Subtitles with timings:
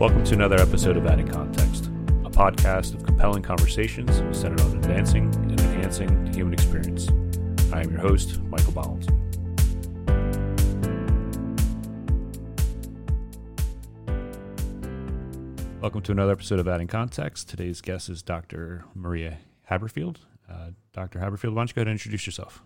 [0.00, 1.86] Welcome to another episode of Adding Context,
[2.24, 7.08] a podcast of compelling conversations centered on advancing and enhancing the human experience.
[7.72, 9.06] I am your host, Michael Bollins.
[15.80, 17.48] Welcome to another episode of Adding Context.
[17.48, 18.86] Today's guest is Dr.
[18.96, 19.38] Maria
[19.70, 20.16] Haberfeld.
[20.50, 21.20] Uh, Dr.
[21.20, 22.64] Haberfeld, why don't you go ahead and introduce yourself?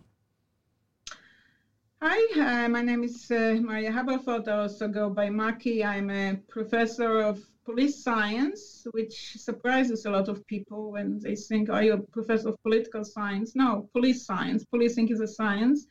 [2.01, 4.47] Hi, uh, my name is uh, Maria Haberfeld.
[4.47, 5.85] I also go by Maki.
[5.85, 11.69] I'm a professor of police science, which surprises a lot of people when they think,
[11.71, 13.57] are you a professor of political science?
[13.57, 14.65] No, police science.
[14.65, 15.89] Policing is a science.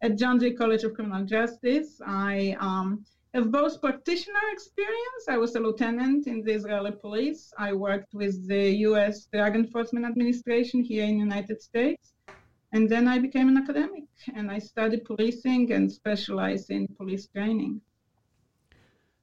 [0.00, 3.04] At John Jay College of Criminal Justice, I um,
[3.34, 5.24] have both practitioner experience.
[5.28, 7.52] I was a lieutenant in the Israeli police.
[7.58, 9.26] I worked with the U.S.
[9.30, 12.14] Drug Enforcement Administration here in the United States.
[12.72, 17.80] And then I became an academic and I studied policing and specialized in police training.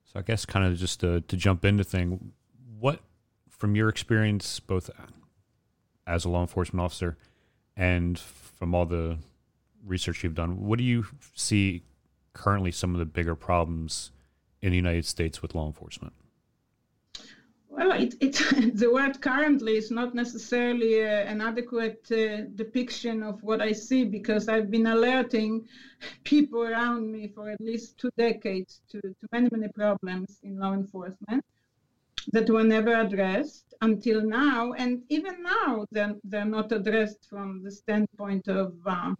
[0.05, 2.33] So I guess kind of just to, to jump into thing,
[2.79, 2.99] what
[3.49, 4.89] from your experience both
[6.05, 7.17] as a law enforcement officer
[7.75, 9.17] and from all the
[9.85, 11.83] research you've done, what do you see
[12.33, 14.11] currently some of the bigger problems
[14.61, 16.13] in the United States with law enforcement?
[17.77, 18.33] Well, it, it,
[18.73, 24.03] the word currently is not necessarily uh, an adequate uh, depiction of what I see
[24.03, 25.67] because I've been alerting
[26.23, 30.73] people around me for at least two decades to, to many, many problems in law
[30.73, 31.45] enforcement
[32.31, 34.73] that were never addressed until now.
[34.73, 39.13] And even now, they're, they're not addressed from the standpoint of uh,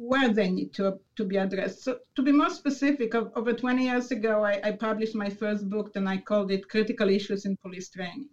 [0.00, 1.84] where they need to, to be addressed.
[1.84, 5.90] So to be more specific, over 20 years ago, I, I, published my first book
[5.94, 8.30] and I called it Critical Issues in Police Training.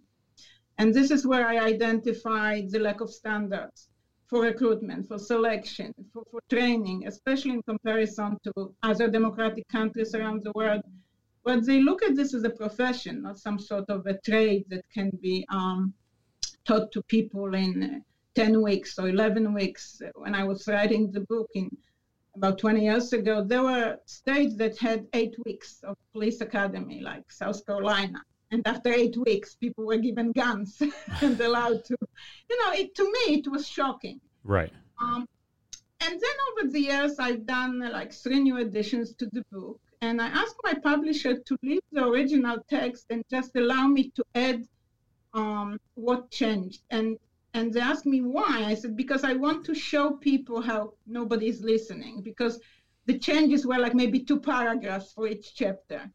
[0.78, 3.90] And this is where I identified the lack of standards
[4.28, 10.44] for recruitment, for selection, for, for training, especially in comparison to other democratic countries around
[10.44, 10.80] the world,
[11.42, 14.84] where they look at this as a profession, not some sort of a trade that
[14.94, 15.92] can be um,
[16.64, 18.02] taught to people in
[18.38, 20.00] 10 weeks or 11 weeks.
[20.14, 21.68] When I was writing the book in
[22.36, 27.32] about 20 years ago, there were states that had eight weeks of police academy, like
[27.32, 28.22] South Carolina.
[28.52, 30.80] And after eight weeks, people were given guns
[31.20, 31.96] and allowed to,
[32.48, 34.20] you know, it, to me, it was shocking.
[34.44, 34.72] Right.
[35.02, 35.26] Um,
[36.00, 39.80] and then over the years, I've done uh, like three new editions to the book.
[40.00, 44.24] And I asked my publisher to leave the original text and just allow me to
[44.36, 44.62] add
[45.34, 46.82] um, what changed.
[46.90, 47.18] And
[47.54, 48.64] and they asked me why.
[48.66, 52.60] I said, because I want to show people how nobody's listening, because
[53.06, 56.10] the changes were like maybe two paragraphs for each chapter.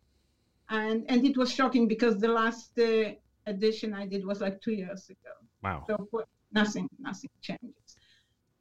[0.70, 3.12] And, and it was shocking because the last uh,
[3.48, 5.34] edition I did was like two years ago.
[5.64, 5.86] Wow.
[5.88, 6.08] So
[6.52, 7.98] nothing, nothing changes.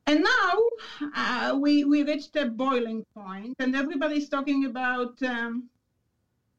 [0.07, 5.69] And now uh, we, we reached a boiling point, and everybody's talking about um,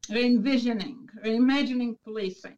[0.08, 2.56] re-envisioning, reimagining policing.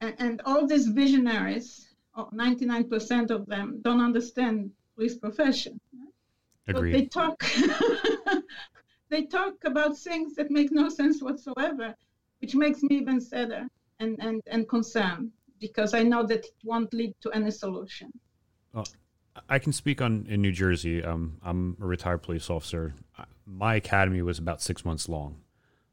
[0.00, 1.89] And, and all these visionaries
[2.28, 5.80] 99% of them don't understand police profession.
[6.66, 6.92] Agreed.
[6.92, 7.44] So they talk
[9.10, 11.94] they talk about things that make no sense whatsoever,
[12.40, 13.66] which makes me even sadder
[13.98, 18.10] and, and, and concerned because I know that it won't lead to any solution.
[18.72, 18.86] Well,
[19.48, 21.04] I can speak on in New Jersey.
[21.04, 22.94] Um, I'm a retired police officer.
[23.46, 25.36] My academy was about six months long.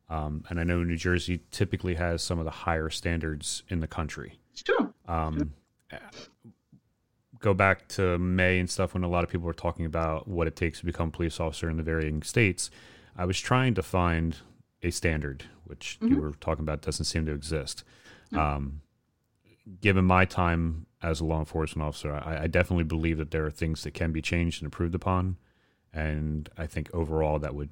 [0.09, 3.87] Um, and I know New Jersey typically has some of the higher standards in the
[3.87, 4.39] country.
[4.53, 4.93] It's true.
[5.07, 5.53] Um,
[7.39, 10.47] go back to May and stuff when a lot of people were talking about what
[10.47, 12.69] it takes to become a police officer in the varying states.
[13.15, 14.37] I was trying to find
[14.83, 16.13] a standard, which mm-hmm.
[16.13, 17.83] you were talking about doesn't seem to exist.
[18.31, 18.39] Mm-hmm.
[18.39, 18.81] Um,
[19.81, 23.51] given my time as a law enforcement officer, I, I, definitely believe that there are
[23.51, 25.37] things that can be changed and improved upon.
[25.93, 27.71] And I think overall that would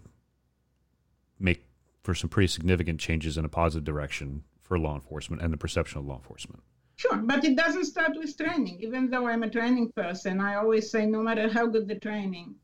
[1.40, 1.66] make
[2.04, 6.00] for some pretty significant changes in a positive direction for law enforcement and the perception
[6.00, 6.64] of law enforcement.
[6.98, 8.80] Sure, but it doesn't start with training.
[8.82, 12.56] Even though I'm a training person, I always say no matter how good the training,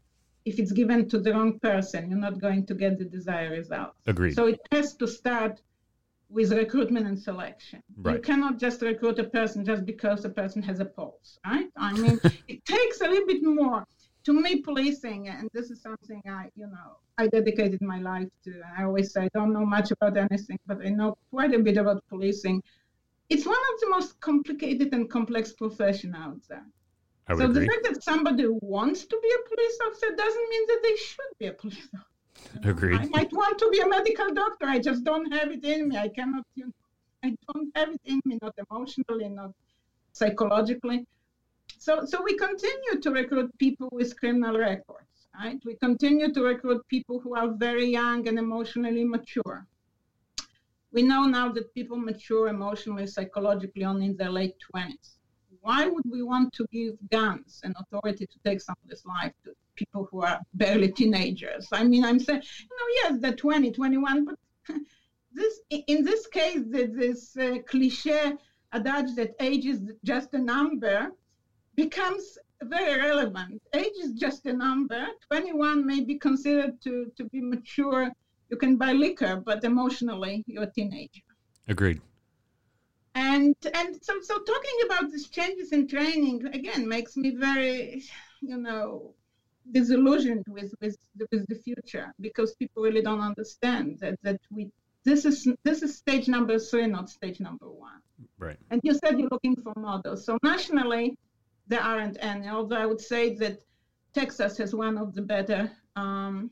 [0.46, 3.98] if it's given to the wrong person, you're not going to get the desired results.
[4.08, 4.34] Agreed.
[4.34, 5.62] So it has to start
[6.30, 7.84] with recruitment and selection.
[7.98, 8.16] Right.
[8.16, 11.68] You cannot just recruit a person just because a person has a pulse, right?
[11.76, 13.86] I mean, it takes a little bit more.
[14.26, 18.62] To me, policing, and this is something I, you know, I dedicated my life to.
[18.78, 21.78] I always say I don't know much about anything, but I know quite a bit
[21.78, 22.62] about policing
[23.32, 26.66] it's one of the most complicated and complex profession out there.
[27.30, 27.54] so agree.
[27.54, 28.46] the fact that somebody
[28.76, 32.70] wants to be a police officer doesn't mean that they should be a police officer.
[32.70, 33.00] Agreed.
[33.00, 34.66] I might want to be a medical doctor.
[34.66, 35.98] I just don't have it in me.
[35.98, 36.46] I cannot.
[36.56, 36.74] You know,
[37.24, 39.52] I don't have it in me, not emotionally, not
[40.12, 41.06] psychologically.
[41.78, 45.60] So, so we continue to recruit people with criminal records, right?
[45.66, 49.66] We continue to recruit people who are very young and emotionally mature.
[50.92, 55.16] We know now that people mature emotionally, psychologically only in their late 20s.
[55.62, 60.08] Why would we want to give guns and authority to take somebody's life to people
[60.10, 61.68] who are barely teenagers?
[61.72, 64.36] I mean, I'm saying, you know, yes, they're 20, 21, but
[65.34, 68.34] this, in this case, this uh, cliche
[68.74, 71.12] adage that age is just a number
[71.76, 73.62] becomes very relevant.
[73.74, 75.08] Age is just a number.
[75.28, 78.12] 21 may be considered to, to be mature
[78.52, 81.22] you can buy liquor, but emotionally you're a teenager.
[81.68, 82.02] Agreed.
[83.16, 88.04] And and so so talking about these changes in training again makes me very,
[88.42, 89.14] you know,
[89.72, 94.70] disillusioned with with the, with the future because people really don't understand that that we
[95.04, 98.02] this is this is stage number three, not stage number one.
[98.38, 98.58] Right.
[98.70, 100.26] And you said you're looking for models.
[100.26, 101.18] So nationally,
[101.68, 102.48] there aren't any.
[102.48, 103.56] Although I would say that
[104.14, 106.52] Texas has one of the better um,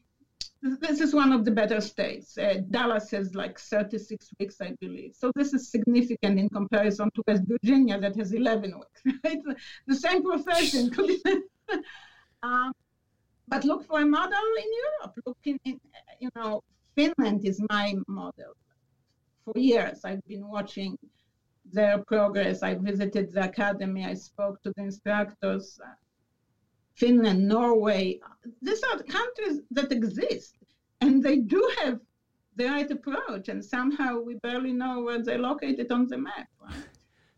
[0.61, 2.37] this is one of the better states.
[2.37, 5.15] Uh, Dallas has like 36 weeks, I believe.
[5.15, 9.39] So this is significant in comparison to West Virginia that has 11 weeks, right?
[9.87, 10.91] The same profession.
[12.43, 12.73] um,
[13.47, 15.15] but look for a model in Europe.
[15.25, 15.79] Look in, in,
[16.19, 16.61] you know,
[16.95, 18.53] Finland is my model.
[19.45, 20.97] For years, I've been watching
[21.71, 22.63] their progress.
[22.63, 24.05] I visited the academy.
[24.05, 25.79] I spoke to the instructors.
[26.99, 28.19] Finland, Norway.
[28.61, 30.55] These are the countries that exist,
[31.01, 31.99] and they do have
[32.57, 36.47] the right approach, and somehow we barely know where they're located on the map.
[36.61, 36.73] Right?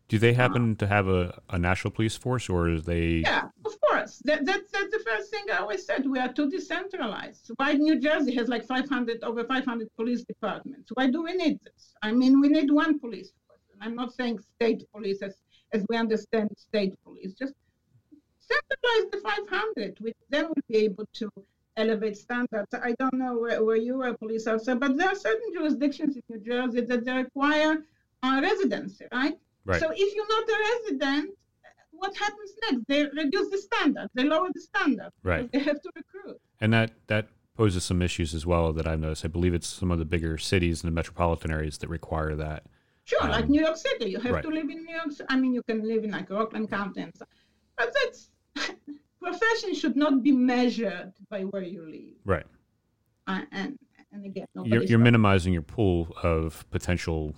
[0.08, 0.80] Do they happen uh-huh.
[0.80, 3.22] to have a, a national police force, or is they?
[3.30, 4.20] Yeah, of course.
[4.24, 6.06] That, that's that's the first thing I always said.
[6.06, 7.50] We are too decentralized.
[7.56, 10.90] Why New Jersey has like 500 over 500 police departments?
[10.94, 11.94] Why do we need this?
[12.02, 13.60] I mean, we need one police force.
[13.80, 15.34] I'm not saying state police as
[15.72, 17.32] as we understand state police.
[17.32, 17.54] Just
[18.52, 19.98] centralize the 500.
[20.00, 21.30] We then we'll be able to
[21.76, 22.74] elevate standards.
[22.74, 26.16] I don't know where, where you are a police officer, but there are certain jurisdictions
[26.16, 27.82] in New Jersey that they require
[28.22, 29.38] uh, residency, right?
[29.64, 29.80] Right.
[29.80, 31.30] So if you're not a resident,
[31.92, 32.84] what happens next?
[32.88, 34.08] They reduce the standard.
[34.14, 35.10] They lower the standard.
[35.22, 35.50] Right.
[35.52, 36.40] They have to recruit.
[36.60, 39.24] And that that poses some issues as well that I've noticed.
[39.24, 42.64] I believe it's some of the bigger cities and the metropolitan areas that require that.
[43.04, 44.42] Sure, um, like New York City, you have right.
[44.42, 45.10] to live in New York.
[45.28, 47.24] I mean, you can live in like Rockland County, and so,
[47.76, 48.30] but that's
[49.20, 52.16] profession should not be measured by where you live.
[52.24, 52.46] Right.
[53.26, 53.78] Uh, and
[54.12, 57.34] and again, you're, you're minimizing your pool of potential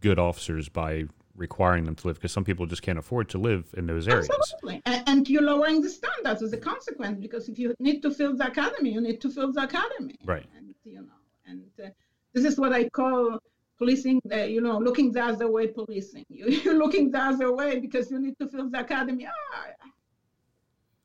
[0.00, 1.04] good officers by
[1.36, 4.28] requiring them to live because some people just can't afford to live in those areas.
[4.30, 4.82] Absolutely.
[4.86, 8.34] And, and, you're lowering the standards as a consequence because if you need to fill
[8.34, 10.16] the academy, you need to fill the academy.
[10.24, 10.46] Right.
[10.56, 11.88] And, you know, and uh,
[12.32, 13.38] this is what I call
[13.78, 16.24] policing, uh, you know, looking the other way policing.
[16.30, 19.26] You, you're looking the other way because you need to fill the academy.
[19.26, 19.66] Ah,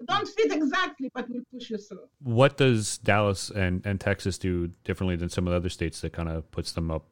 [0.08, 2.08] don't fit exactly, but we'll push you through.
[2.24, 6.14] What does Dallas and, and Texas do differently than some of the other states that
[6.14, 7.06] kind of puts them up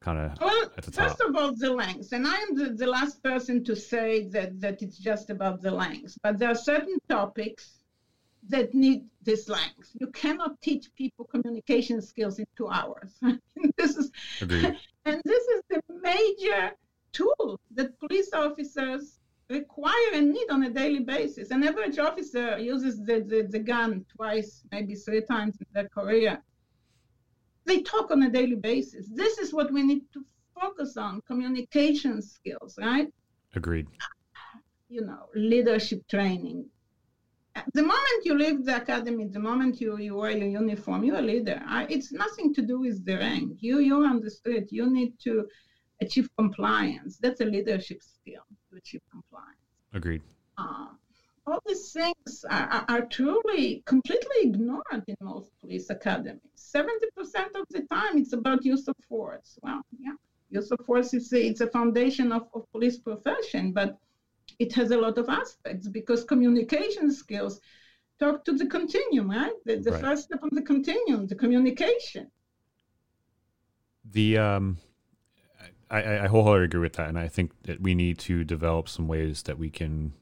[0.00, 1.08] kind of well, at the top?
[1.08, 2.12] First of all, the length.
[2.12, 5.70] And I am the, the last person to say that, that it's just about the
[5.70, 6.18] length.
[6.22, 7.76] But there are certain topics
[8.48, 9.90] that need this length.
[9.98, 13.18] You cannot teach people communication skills in two hours.
[13.76, 14.10] this is
[14.40, 14.76] Agreed.
[15.04, 16.72] and this is the major
[17.12, 19.15] tool that police officers
[19.48, 21.50] require and need on a daily basis.
[21.50, 26.42] An average officer uses the, the, the gun twice, maybe three times in their career.
[27.64, 29.08] They talk on a daily basis.
[29.12, 30.24] This is what we need to
[30.60, 33.08] focus on communication skills, right?
[33.54, 33.88] Agreed.
[34.88, 36.66] You know, leadership training.
[37.72, 41.22] The moment you leave the academy, the moment you, you wear your uniform, you're a
[41.22, 41.60] leader.
[41.66, 43.58] I, it's nothing to do with the rank.
[43.60, 44.70] You, you're on the street.
[44.70, 45.46] You need to
[46.02, 47.16] achieve compliance.
[47.16, 48.42] That's a leadership skill
[48.76, 49.58] to achieve compliance.
[49.92, 50.22] Agreed.
[50.58, 50.88] Uh,
[51.46, 56.40] all these things are, are, are, truly completely ignored in most police academies.
[56.56, 56.84] 70%
[57.54, 59.58] of the time it's about use of force.
[59.62, 60.12] Well, yeah,
[60.50, 63.96] use of force is a, it's a foundation of, of police profession, but
[64.58, 67.60] it has a lot of aspects because communication skills
[68.18, 69.52] talk to the continuum, right?
[69.64, 70.00] The, the right.
[70.00, 72.30] first step on the continuum, the communication.
[74.10, 74.78] The um,
[75.90, 79.06] I, I wholeheartedly agree with that, and I think that we need to develop some
[79.08, 80.12] ways that we can.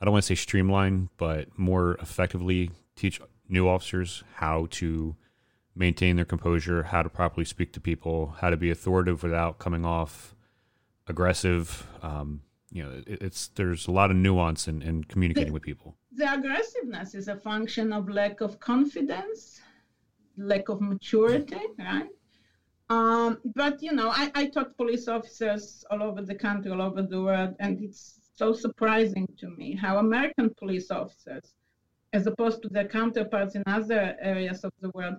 [0.00, 5.16] I don't want to say streamline, but more effectively teach new officers how to
[5.74, 9.84] maintain their composure, how to properly speak to people, how to be authoritative without coming
[9.84, 10.34] off
[11.06, 11.86] aggressive.
[12.02, 15.62] Um, you know, it, it's there's a lot of nuance in, in communicating the, with
[15.62, 15.96] people.
[16.12, 19.60] The aggressiveness is a function of lack of confidence,
[20.36, 22.08] lack of maturity, right?
[22.92, 27.00] Um, but you know, I, I taught police officers all over the country, all over
[27.00, 31.54] the world, and it's so surprising to me how American police officers,
[32.12, 35.16] as opposed to their counterparts in other areas of the world,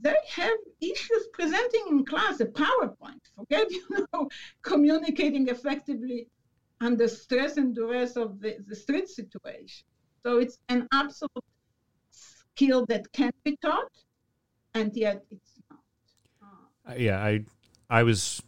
[0.00, 3.22] they have issues presenting in class a PowerPoint.
[3.36, 4.28] Forget, you know,
[4.62, 6.26] communicating effectively
[6.80, 9.86] under stress and duress of the, the street situation.
[10.24, 11.44] So it's an absolute
[12.10, 13.92] skill that can be taught,
[14.74, 15.53] and yet it's
[16.96, 17.44] yeah, I
[17.88, 18.42] I was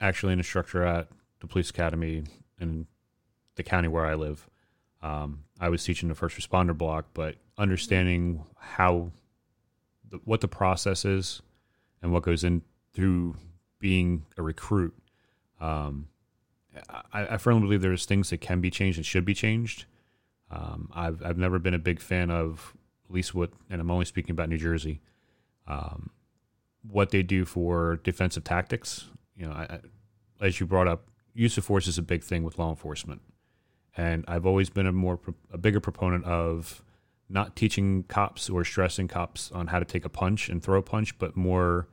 [0.00, 1.08] actually an instructor at
[1.40, 2.24] the police academy
[2.60, 2.86] in
[3.56, 4.48] the county where I live.
[5.02, 9.10] Um, I was teaching the first responder block, but understanding how
[10.08, 11.42] the, what the process is
[12.00, 13.36] and what goes in through
[13.78, 14.94] being a recruit.
[15.60, 16.08] Um,
[17.12, 19.84] I, I, firmly believe there's things that can be changed and should be changed.
[20.50, 22.74] Um, I've I've never been a big fan of
[23.08, 25.00] at least what, and I'm only speaking about New Jersey,
[25.66, 26.10] um,
[26.92, 29.08] what they do for defensive tactics.
[29.36, 29.80] You know, I,
[30.40, 33.22] as you brought up, use of force is a big thing with law enforcement,
[33.96, 35.18] and I've always been a more
[35.50, 36.82] a bigger proponent of
[37.28, 40.82] not teaching cops or stressing cops on how to take a punch and throw a
[40.82, 41.88] punch, but more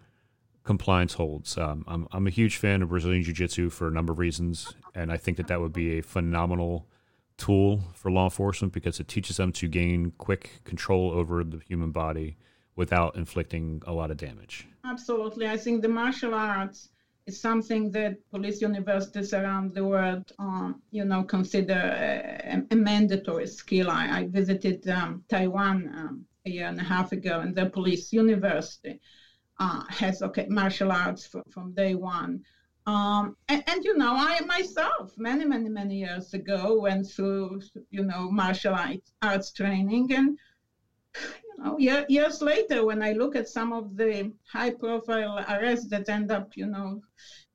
[0.63, 1.57] compliance holds.
[1.57, 4.75] Um, I'm, I'm a huge fan of Brazilian Jiu Jitsu for a number of reasons,
[4.93, 6.87] and I think that that would be a phenomenal
[7.37, 11.91] tool for law enforcement because it teaches them to gain quick control over the human
[11.91, 12.37] body
[12.75, 14.67] without inflicting a lot of damage.
[14.86, 15.48] Absolutely.
[15.48, 16.89] I think the martial arts
[17.25, 23.48] is something that police universities around the world, um, you know, consider a, a mandatory
[23.48, 23.89] skill.
[23.89, 28.12] I, I visited um, Taiwan um, a year and a half ago, and the police
[28.13, 29.00] university
[29.59, 32.43] uh, has okay martial arts from, from day one.
[32.88, 38.03] Um, and, and, you know, I myself, many, many, many years ago, went through, you
[38.03, 38.75] know, martial
[39.21, 40.12] arts training.
[40.13, 40.38] And,
[41.63, 45.87] Oh, know, year, years later, when I look at some of the high profile arrests
[45.89, 47.01] that end up, you know,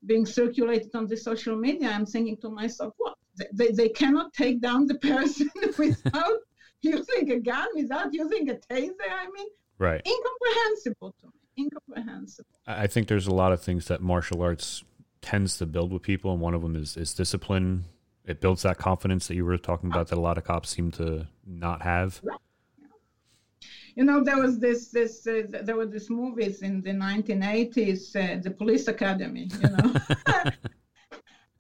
[0.07, 3.15] being circulated on the social media, I'm thinking to myself, what?
[3.53, 6.39] They, they cannot take down the person without
[6.83, 8.93] using a gun, without using a taser.
[9.11, 10.07] I mean, right.
[10.07, 11.65] incomprehensible to me.
[11.65, 12.51] Incomprehensible.
[12.67, 14.85] I think there's a lot of things that martial arts
[15.23, 17.85] tends to build with people, and one of them is is discipline.
[18.27, 20.91] It builds that confidence that you were talking about that a lot of cops seem
[20.93, 22.21] to not have.
[23.97, 28.43] You know, there was this this uh, there were these movies in the 1980s, uh,
[28.43, 29.49] the Police Academy.
[29.63, 29.93] You know.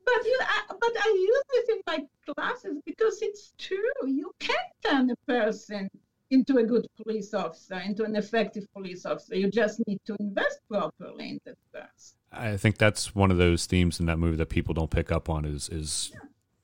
[0.05, 3.79] but you, I, but I use this in my classes because it's true.
[4.07, 5.89] You can turn a person
[6.31, 9.37] into a good police officer, into an effective police officer.
[9.37, 12.17] You just need to invest properly in that person.
[12.33, 15.31] I think that's one of those themes in that movie that people don't pick up
[15.31, 16.21] on is is yeah.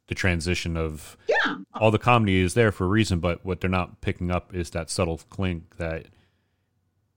[0.08, 1.56] the transition of yeah.
[1.74, 4.70] All the comedy is there for a reason, but what they're not picking up is
[4.70, 6.06] that subtle clink that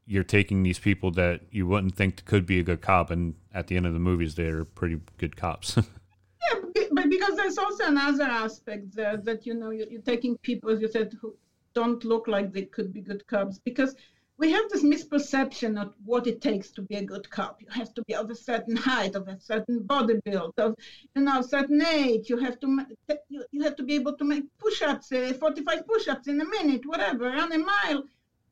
[0.06, 3.68] you're taking these people that you wouldn't think could be a good cop, and at
[3.68, 5.78] the end of the movies, they're pretty good cops.
[5.78, 10.70] yeah, but because there's also another aspect there that you know you're, you're taking people,
[10.70, 11.36] as you said, who
[11.74, 13.96] don't look like they could be good cops because
[14.38, 17.62] we have this misperception of what it takes to be a good cop.
[17.62, 20.76] You have to be of a certain height, of a certain body build, of
[21.16, 22.30] you know, a certain age.
[22.30, 22.86] You have to
[23.30, 26.86] you, you have to be able to make push-ups, uh, 45 push-ups in a minute,
[26.86, 28.04] whatever, run a mile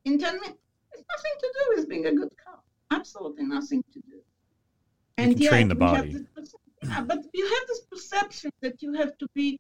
[0.05, 0.59] in 10 minutes.
[0.93, 2.63] It's nothing to do with being a good cop.
[2.91, 4.19] Absolutely nothing to do.
[5.17, 6.25] And you train the body.
[6.83, 9.59] yeah, but you have this perception that you have to be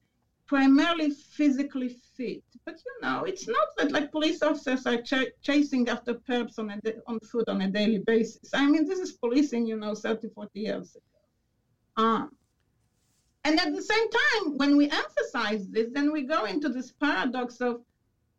[0.51, 2.43] primarily physically fit.
[2.65, 6.69] But you know, it's not that like police officers are ch- chasing after perps on,
[6.69, 8.49] a on foot on a daily basis.
[8.53, 12.05] I mean, this is policing, you know, 30, 40 years ago.
[12.05, 12.31] Um,
[13.45, 17.61] and at the same time, when we emphasize this, then we go into this paradox
[17.61, 17.81] of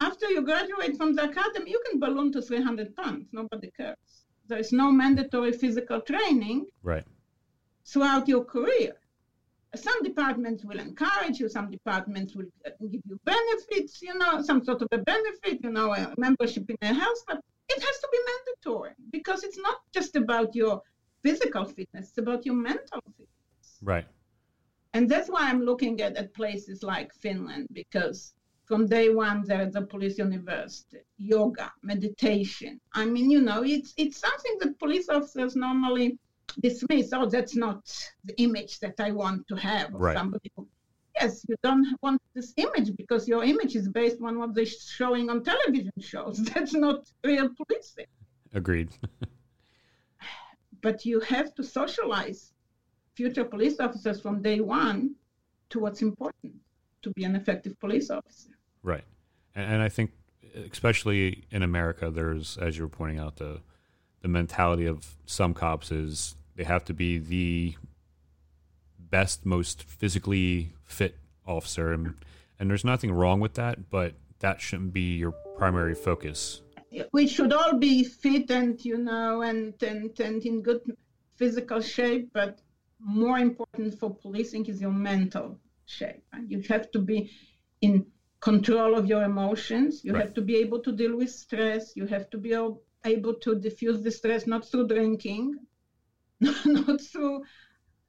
[0.02, 3.28] after you graduate from the academy, you can balloon to 300 pounds.
[3.33, 4.26] Nobody cares.
[4.49, 7.04] There is no mandatory physical training right.
[7.87, 8.97] throughout your career.
[9.75, 14.62] Some departments will encourage you, some departments will uh, give you benefits, you know, some
[14.62, 17.41] sort of a benefit, you know, a membership in a health club.
[17.69, 20.83] It has to be mandatory because it's not just about your
[21.23, 23.79] physical fitness, it's about your mental fitness.
[23.81, 24.07] Right.
[24.95, 28.35] And that's why I'm looking at, at places like Finland because
[28.67, 32.81] from day one there's a police university, yoga, meditation.
[32.95, 36.19] I mean, you know, it's it's something that police officers normally
[36.61, 37.83] dismiss, oh, that's not
[38.25, 40.17] the image that I want to have of right.
[40.17, 40.51] somebody
[41.21, 45.31] yes, you don't want this image because your image is based on what they're showing
[45.31, 46.43] on television shows.
[46.55, 48.07] That's not real policing.
[48.55, 48.91] Agreed.
[50.81, 52.53] but you have to socialize
[53.15, 55.15] future police officers from day one
[55.71, 56.55] to what's important
[57.03, 58.51] to be an effective police officer.
[58.83, 59.05] Right.
[59.55, 60.13] And, and I think,
[60.71, 63.61] especially in America, there's, as you were pointing out, the
[64.23, 67.75] the mentality of some cops is they have to be the
[68.99, 72.14] best, most physically fit officer, and
[72.59, 76.62] and there's nothing wrong with that, but that shouldn't be your primary focus.
[77.12, 80.81] we should all be fit and you know and and and in good
[81.37, 82.61] physical shape, but
[83.00, 86.23] more important for policing is your mental shape.
[86.47, 87.31] You have to be
[87.81, 88.07] in
[88.41, 90.05] control of your emotions.
[90.05, 90.23] You right.
[90.23, 91.97] have to be able to deal with stress.
[91.97, 92.55] You have to be
[93.04, 95.56] able to diffuse the stress not through drinking,
[96.64, 97.42] not through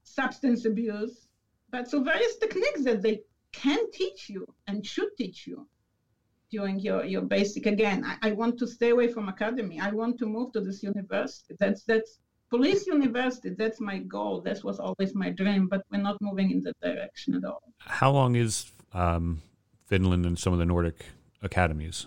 [0.03, 1.27] substance abuse,
[1.69, 3.21] but through various techniques that they
[3.51, 5.67] can teach you and should teach you
[6.49, 9.79] during your, your basic again I, I, want to stay away from academy.
[9.79, 11.55] I want to move to this university.
[11.59, 12.19] That's that's
[12.49, 13.49] police university.
[13.49, 14.41] That's my goal.
[14.41, 17.63] That was always my dream but we're not moving in that direction at all.
[17.79, 19.41] How long is um,
[19.87, 21.05] finland and some of the nordic
[21.41, 22.05] academies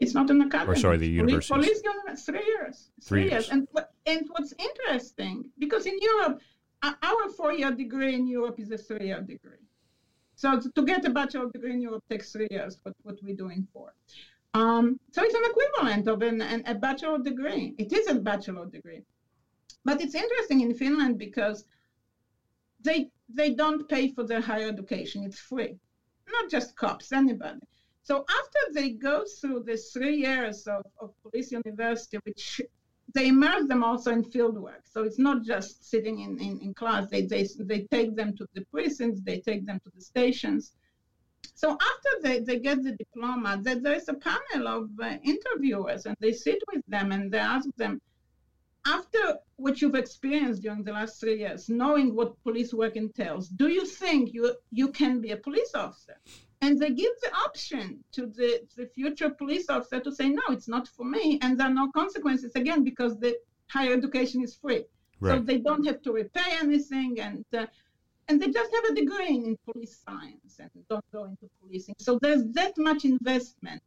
[0.00, 3.32] it's not an academy or sorry the university police, police three years three, three years.
[3.32, 3.68] years and
[4.06, 6.40] and what's interesting because in europe
[6.82, 9.66] our four-year degree in europe is a three-year degree
[10.36, 13.66] so to get a bachelor degree in Europe takes three years, what, what we're doing
[13.72, 13.94] for.
[14.52, 17.74] Um, so it's an equivalent of an, an, a bachelor degree.
[17.78, 19.02] It is a bachelor degree.
[19.84, 21.64] But it's interesting in Finland because
[22.82, 25.24] they, they don't pay for their higher education.
[25.24, 25.78] It's free.
[26.30, 27.60] Not just cops, anybody.
[28.08, 32.60] So after they go through the three years of, of police university, which
[33.12, 34.84] they immerse them also in field work.
[34.84, 37.10] So it's not just sitting in, in, in class.
[37.10, 40.70] They, they, they take them to the prisons, they take them to the stations.
[41.56, 46.06] So after they, they get the diploma, there, there is a panel of uh, interviewers
[46.06, 48.00] and they sit with them and they ask them,
[48.86, 53.66] after what you've experienced during the last three years, knowing what police work entails, do
[53.66, 56.14] you think you, you can be a police officer?
[56.62, 60.68] And they give the option to the, the future police officer to say no it's
[60.68, 63.36] not for me and there are no consequences again because the
[63.68, 64.84] higher education is free.
[65.18, 65.38] Right.
[65.38, 67.66] so they don't have to repay anything and uh,
[68.28, 71.94] and they just have a degree in police science and don't go into policing.
[71.98, 73.80] So there's that much investment.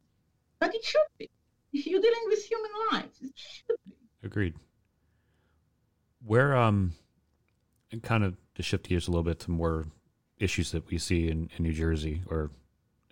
[0.58, 1.28] But it should be.
[1.74, 3.94] If you're dealing with human lives it should be.
[4.22, 4.54] Agreed.
[6.24, 6.94] Where um
[7.92, 9.86] and kind of to shift gears a little bit to more
[10.38, 12.50] issues that we see in, in New Jersey or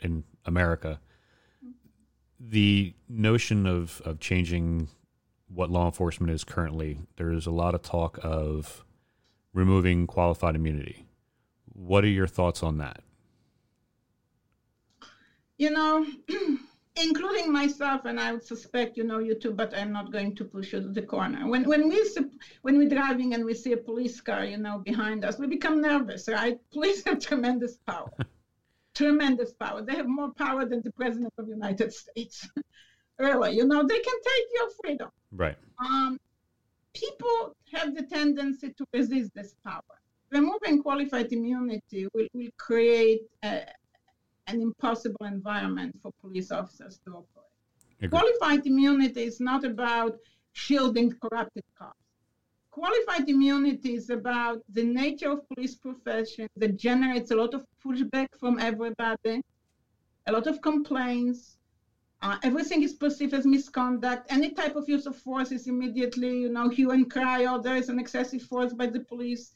[0.00, 1.00] in America,
[2.40, 4.88] the notion of, of changing
[5.48, 8.84] what law enforcement is currently, there is a lot of talk of
[9.52, 11.06] removing qualified immunity.
[11.72, 13.00] What are your thoughts on that?
[15.56, 16.06] You know,
[16.96, 20.44] including myself, and I would suspect you know you too, but I'm not going to
[20.44, 21.48] push you to the corner.
[21.48, 22.04] When when we
[22.62, 25.80] when we're driving and we see a police car, you know, behind us, we become
[25.80, 26.60] nervous, right?
[26.72, 28.12] Police have tremendous power
[28.98, 29.80] tremendous power.
[29.82, 32.48] They have more power than the president of the United States.
[33.18, 35.10] really, you know, they can take your freedom.
[35.32, 35.56] Right.
[35.78, 36.18] Um,
[36.94, 39.94] people have the tendency to resist this power.
[40.30, 43.64] Removing qualified immunity will, will create a,
[44.48, 47.54] an impossible environment for police officers to operate.
[48.02, 48.10] Agreed.
[48.10, 50.18] Qualified immunity is not about
[50.52, 52.07] shielding corrupted cops
[52.78, 58.28] qualified immunity is about the nature of police profession that generates a lot of pushback
[58.38, 59.42] from everybody,
[60.28, 61.58] a lot of complaints.
[62.22, 64.26] Uh, everything is perceived as misconduct.
[64.30, 67.62] Any type of use of force is immediately, you know, hue and cry, or oh,
[67.62, 69.52] there is an excessive force by the police.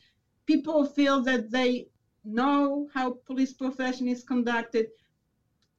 [0.47, 1.87] People feel that they
[2.25, 4.87] know how police profession is conducted.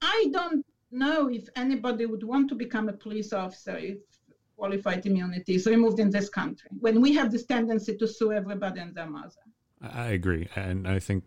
[0.02, 3.98] I don't know if anybody would want to become a police officer if
[4.58, 8.32] qualified immunity So is removed in this country when we have this tendency to sue
[8.34, 9.44] everybody and their mother.
[9.82, 10.48] I agree.
[10.56, 11.24] And I think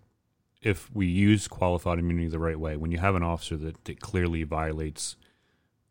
[0.62, 4.00] if we use qualified immunity the right way, when you have an officer that, that
[4.00, 5.16] clearly violates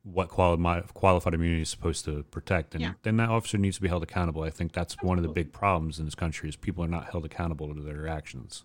[0.04, 2.94] what quali- qualified immunity is supposed to protect, and yeah.
[3.04, 4.44] then that officer needs to be held accountable.
[4.44, 5.08] I think that's Absolutely.
[5.08, 7.82] one of the big problems in this country is people are not held accountable to
[7.82, 8.64] their actions.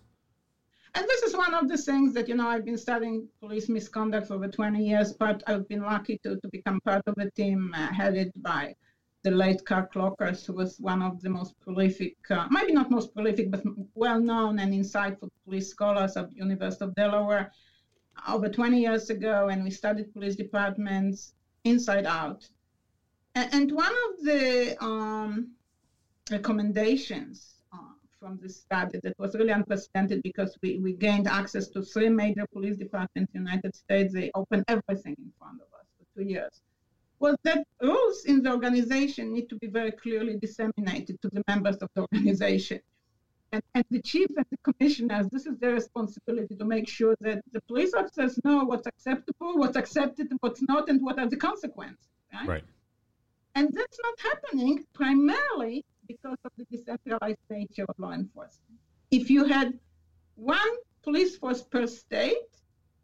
[0.93, 4.27] And this is one of the things that, you know, I've been studying police misconduct
[4.27, 7.73] for over 20 years, but I've been lucky to, to become part of a team
[7.75, 8.75] uh, headed by
[9.23, 13.13] the late Carl Klockars, who was one of the most prolific, uh, maybe not most
[13.13, 13.61] prolific, but
[13.93, 17.51] well-known and insightful police scholars of the University of Delaware
[18.27, 22.47] over 20 years ago, and we studied police departments inside out.
[23.35, 25.51] And, and one of the um,
[26.29, 27.60] recommendations
[28.21, 32.45] from this study that was really unprecedented because we, we gained access to three major
[32.53, 34.13] police departments in the United States.
[34.13, 36.61] They opened everything in front of us for two years.
[37.19, 41.77] Was that rules in the organization need to be very clearly disseminated to the members
[41.77, 42.79] of the organization.
[43.51, 47.41] And, and the chief and the commissioners, this is their responsibility to make sure that
[47.51, 52.07] the police officers know what's acceptable, what's accepted, what's not, and what are the consequences.
[52.33, 52.47] Right?
[52.47, 52.63] right.
[53.55, 58.79] And that's not happening primarily because of the decentralized nature of law enforcement.
[59.11, 59.77] If you had
[60.35, 60.71] one
[61.03, 62.37] police force per state,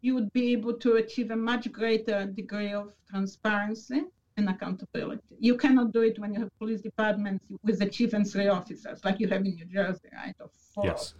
[0.00, 4.02] you would be able to achieve a much greater degree of transparency
[4.36, 5.36] and accountability.
[5.40, 9.04] You cannot do it when you have police departments with the chief and three officers,
[9.04, 10.34] like you have in New Jersey, right?
[10.40, 10.84] Of four.
[10.86, 11.14] Yes.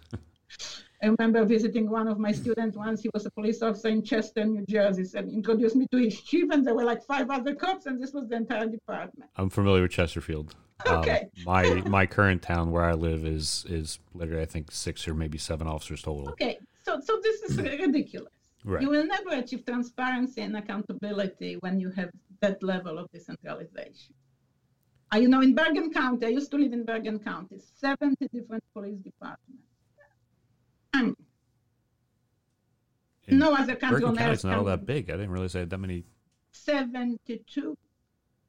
[1.01, 3.01] I remember visiting one of my students once.
[3.01, 5.17] He was a police officer in Chester, New Jersey.
[5.17, 8.11] and introduced me to his chief, and there were like five other cops, and this
[8.13, 9.29] was the entire department.
[9.37, 10.55] I'm familiar with Chesterfield.
[10.87, 11.21] Okay.
[11.21, 15.13] Um, my my current town where I live is is literally I think six or
[15.13, 16.29] maybe seven officers total.
[16.29, 18.33] Okay, so so this is ridiculous.
[18.65, 18.81] Right.
[18.81, 24.13] You will never achieve transparency and accountability when you have that level of decentralization.
[25.13, 28.63] Uh, you know, in Bergen County, I used to live in Bergen County, 70 different
[28.73, 29.63] police departments.
[30.93, 31.15] I mean,
[33.29, 35.09] And no other country Bergen on County's not all that big.
[35.09, 36.05] I didn't realize they had that many.
[36.51, 37.77] 72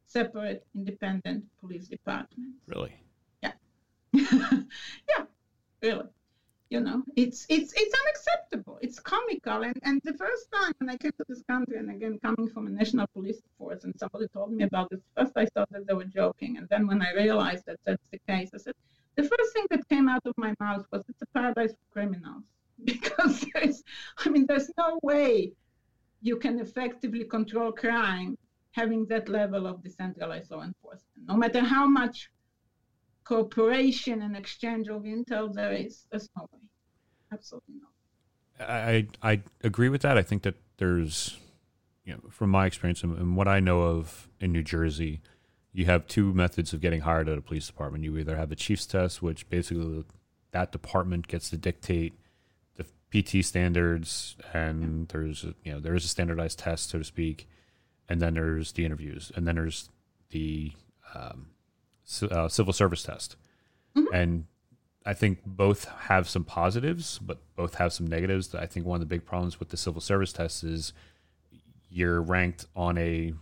[0.06, 2.58] separate independent police departments.
[2.66, 2.94] Really.
[3.42, 3.52] Yeah,
[4.12, 5.24] yeah,
[5.82, 6.06] really.
[6.68, 8.78] You know, it's it's it's unacceptable.
[8.80, 9.62] It's comical.
[9.62, 12.66] And and the first time when I came to this country, and again coming from
[12.68, 15.94] a national police force, and somebody told me about this, first I thought that they
[15.94, 18.74] were joking, and then when I realized that that's the case, I said
[19.16, 22.44] the first thing that came out of my mouth was it's a paradise for criminals
[22.84, 23.82] because there's,
[24.18, 25.52] I mean, there's no way
[26.22, 28.36] you can effectively control crime
[28.72, 32.30] having that level of decentralized law enforcement, no matter how much
[33.24, 36.06] cooperation and exchange of intel there is.
[36.10, 36.60] There's no way.
[37.32, 38.68] Absolutely not.
[38.68, 40.18] I I agree with that.
[40.18, 41.38] I think that there's,
[42.04, 45.20] you know, from my experience and, what I know of in New Jersey,
[45.72, 48.04] you have two methods of getting hired at a police department.
[48.04, 50.04] You either have the chief's test, which basically
[50.52, 52.14] that department gets to dictate
[53.12, 57.48] PT standards, and there's a, you know there is a standardized test, so to speak,
[58.08, 59.90] and then there's the interviews, and then there's
[60.30, 60.72] the
[61.14, 61.48] um,
[62.30, 63.36] uh, civil service test,
[64.12, 64.44] and
[65.06, 68.54] I think both have some positives, but both have some negatives.
[68.54, 70.92] I think one of the big problems with the civil service test is
[71.88, 73.32] you're ranked on a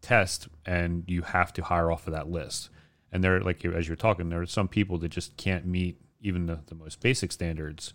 [0.00, 2.68] test and you have to hire off of that list.
[3.12, 6.46] And there, like as you're talking, there are some people that just can't meet even
[6.46, 7.94] the, the most basic standards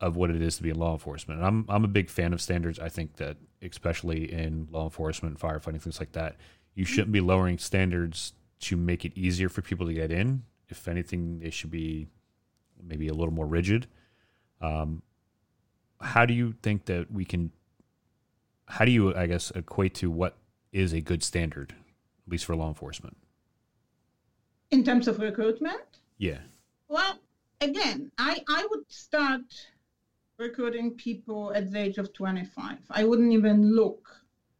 [0.00, 1.38] of what it is to be in law enforcement.
[1.40, 2.78] And I'm I'm a big fan of standards.
[2.78, 6.36] I think that especially in law enforcement, firefighting, things like that,
[6.74, 10.42] you shouldn't be lowering standards to make it easier for people to get in.
[10.68, 12.06] If anything, they should be
[12.82, 13.86] maybe a little more rigid.
[14.60, 15.02] Um,
[16.00, 17.50] how do you think that we can?
[18.66, 20.36] How do you, I guess, equate to what
[20.72, 21.72] is a good standard,
[22.26, 23.16] at least for law enforcement?
[24.70, 25.82] In terms of recruitment,
[26.16, 26.38] Yeah.
[26.88, 27.18] well,
[27.60, 29.40] again, I, I would start
[30.40, 32.78] recruiting people at the age of 25.
[32.90, 34.08] I wouldn't even look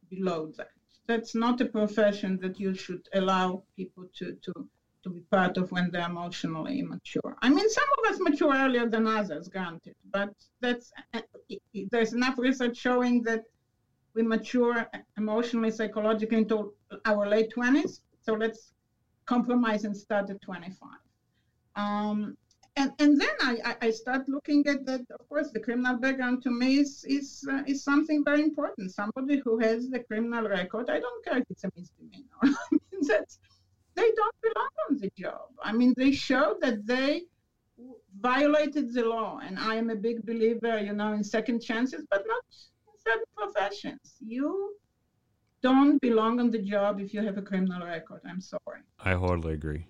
[0.09, 0.69] below that.
[1.07, 4.53] That's not a profession that you should allow people to, to,
[5.03, 7.35] to be part of when they're emotionally immature.
[7.41, 10.29] I mean, some of us mature earlier than others, granted, but
[10.61, 10.93] that's
[11.91, 13.43] there's enough research showing that
[14.13, 16.73] we mature emotionally, psychologically into
[17.05, 18.01] our late 20s.
[18.21, 18.73] So let's
[19.25, 20.89] compromise and start at 25.
[21.75, 22.37] Um,
[22.77, 25.01] and, and then I, I, start looking at that.
[25.19, 28.91] Of course, the criminal background to me is is uh, is something very important.
[28.91, 32.27] Somebody who has the criminal record, I don't care if it's a misdemeanor.
[32.43, 33.39] I mean, that's
[33.95, 35.49] they don't belong on the job.
[35.61, 37.23] I mean, they show that they
[38.21, 42.23] violated the law, and I am a big believer, you know, in second chances, but
[42.25, 42.43] not
[42.87, 44.15] in certain professions.
[44.21, 44.75] You
[45.61, 48.21] don't belong on the job if you have a criminal record.
[48.25, 48.81] I'm sorry.
[48.99, 49.87] I wholly agree.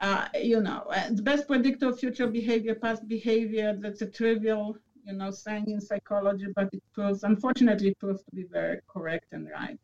[0.00, 4.76] Uh, you know, uh, the best predictor of future behavior, past behavior, that's a trivial,
[5.06, 9.26] you know, saying in psychology, but it proves, unfortunately, it proves to be very correct
[9.32, 9.78] and right.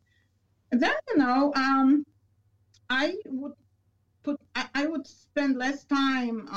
[0.71, 2.05] And then, you know, um,
[2.89, 3.53] I would
[4.23, 6.47] put, I, I would spend less time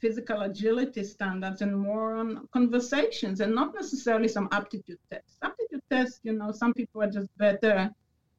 [0.00, 5.38] physical agility standards and more on conversations and not necessarily some aptitude tests.
[5.42, 7.90] Aptitude tests, you know, some people are just better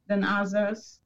[0.06, 1.00] than others.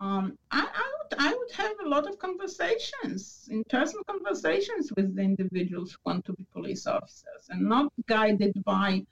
[0.00, 5.92] Um, I, I, I would have a lot of conversations, in-person conversations with the individuals
[5.92, 9.06] who want to be police officers, and not guided by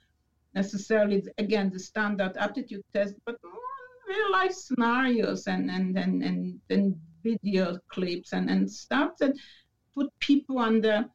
[0.53, 3.37] necessarily, again, the standard aptitude test, but
[4.07, 9.33] real life scenarios and and and and, and video clips and, and stuff that
[9.93, 11.09] put people under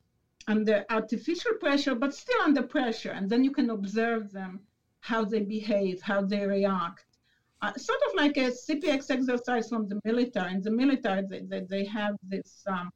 [0.49, 4.61] under artificial pressure, but still under pressure, and then you can observe them
[5.01, 7.05] how they behave, how they react
[7.63, 10.55] uh, sort of like a CPX exercise from the military.
[10.55, 12.91] In the military, they, they, they have this um,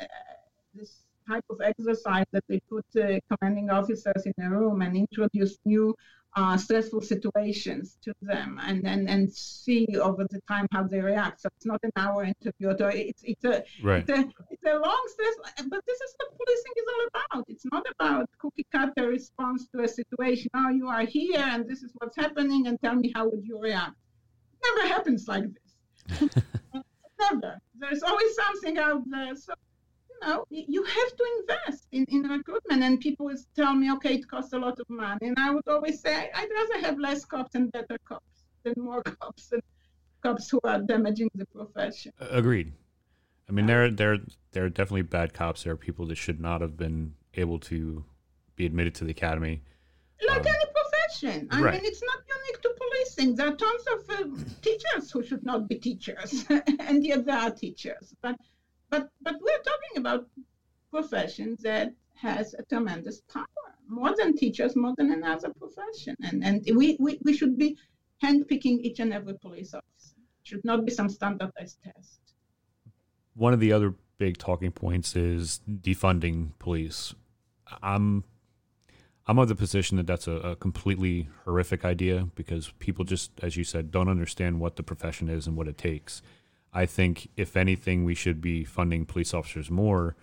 [0.00, 0.04] uh,
[0.74, 5.58] this type of exercise that they put uh, commanding officers in a room and introduce
[5.64, 5.94] new
[6.36, 11.40] uh, stressful situations to them and, and, and see over the time how they react.
[11.42, 12.68] So it's not an hour interview.
[12.70, 14.04] Or it's, it's, a, Right.
[14.06, 15.34] it's, a, it's a long stress,
[15.68, 17.44] but this is what policing is all about.
[17.48, 20.50] It's not about cookie cutter response to a situation.
[20.54, 23.60] Oh, you are here and this is what's happening and tell me how would you
[23.60, 23.94] react.
[24.64, 26.30] never happens like this.
[27.20, 27.58] never.
[27.78, 29.34] There's always something out there.
[29.36, 29.52] So,
[30.26, 32.82] know, you have to invest in, in recruitment.
[32.82, 35.28] And people tell me, okay, it costs a lot of money.
[35.28, 39.02] And I would always say, I'd rather have less cops and better cops than more
[39.20, 39.62] cops and
[40.22, 42.12] cops who are damaging the profession.
[42.20, 42.72] Agreed.
[43.48, 44.18] I mean, there, there,
[44.52, 45.64] there are definitely bad cops.
[45.64, 48.04] There are people that should not have been able to
[48.56, 49.62] be admitted to the academy.
[50.26, 51.48] Like um, any profession.
[51.50, 51.74] I right.
[51.74, 53.36] mean, it's not unique to policing.
[53.36, 56.44] There are tons of uh, teachers who should not be teachers,
[56.78, 58.14] and yet there are teachers.
[58.22, 58.36] But,
[58.94, 60.28] but, but we're talking about
[60.90, 63.46] professions that has a tremendous power,
[63.88, 67.76] more than teachers, more than another profession, and and we we, we should be
[68.22, 70.14] handpicking each and every police officer.
[70.40, 72.20] It should not be some standardized test.
[73.34, 77.14] One of the other big talking points is defunding police.
[77.82, 78.24] I'm
[79.26, 83.56] I'm of the position that that's a, a, completely horrific idea because people just, as
[83.56, 86.20] you said, don't understand what the profession is and what it takes.
[86.74, 90.16] I think, if anything, we should be funding police officers more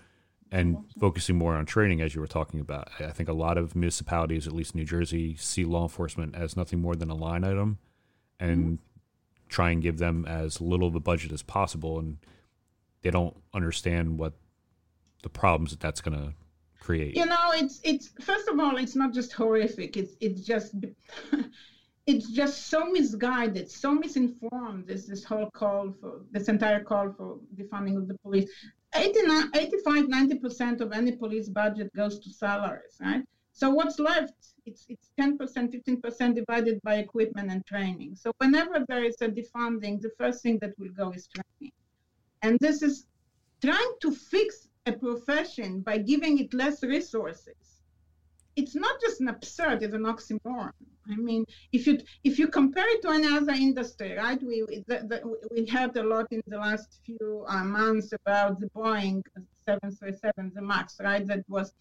[0.52, 2.90] and focusing more on training, as you were talking about.
[3.00, 6.82] I think a lot of municipalities, at least New Jersey, see law enforcement as nothing
[6.82, 7.78] more than a line item
[8.38, 8.76] and mm-hmm.
[9.48, 12.00] try and give them as little of a budget as possible.
[12.00, 12.18] And
[13.02, 14.34] they don't understand what
[15.24, 16.34] the problems that that's going to
[16.82, 17.16] create?
[17.16, 19.96] You know, it's it's first of all, it's not just horrific.
[19.96, 20.76] It's it's just
[22.08, 24.88] it's just so misguided, so misinformed.
[24.88, 28.50] This this whole call for this entire call for defunding of the police.
[28.94, 33.24] 89, 85, 90 percent of any police budget goes to salaries, right?
[33.54, 34.34] So what's left?
[34.66, 38.16] It's it's 10 percent, 15 percent divided by equipment and training.
[38.16, 41.74] So whenever there is a defunding, the first thing that will go is training,
[42.42, 43.06] and this is
[43.62, 47.71] trying to fix a profession by giving it less resources,
[48.56, 50.72] it's not just an absurd, it's an oxymoron.
[51.10, 54.42] I mean, if you if you compare it to another industry, right?
[54.42, 58.68] We the, the, we heard a lot in the last few uh, months about the
[58.68, 59.24] Boeing
[59.66, 61.26] 737, the Max, right?
[61.26, 61.74] That was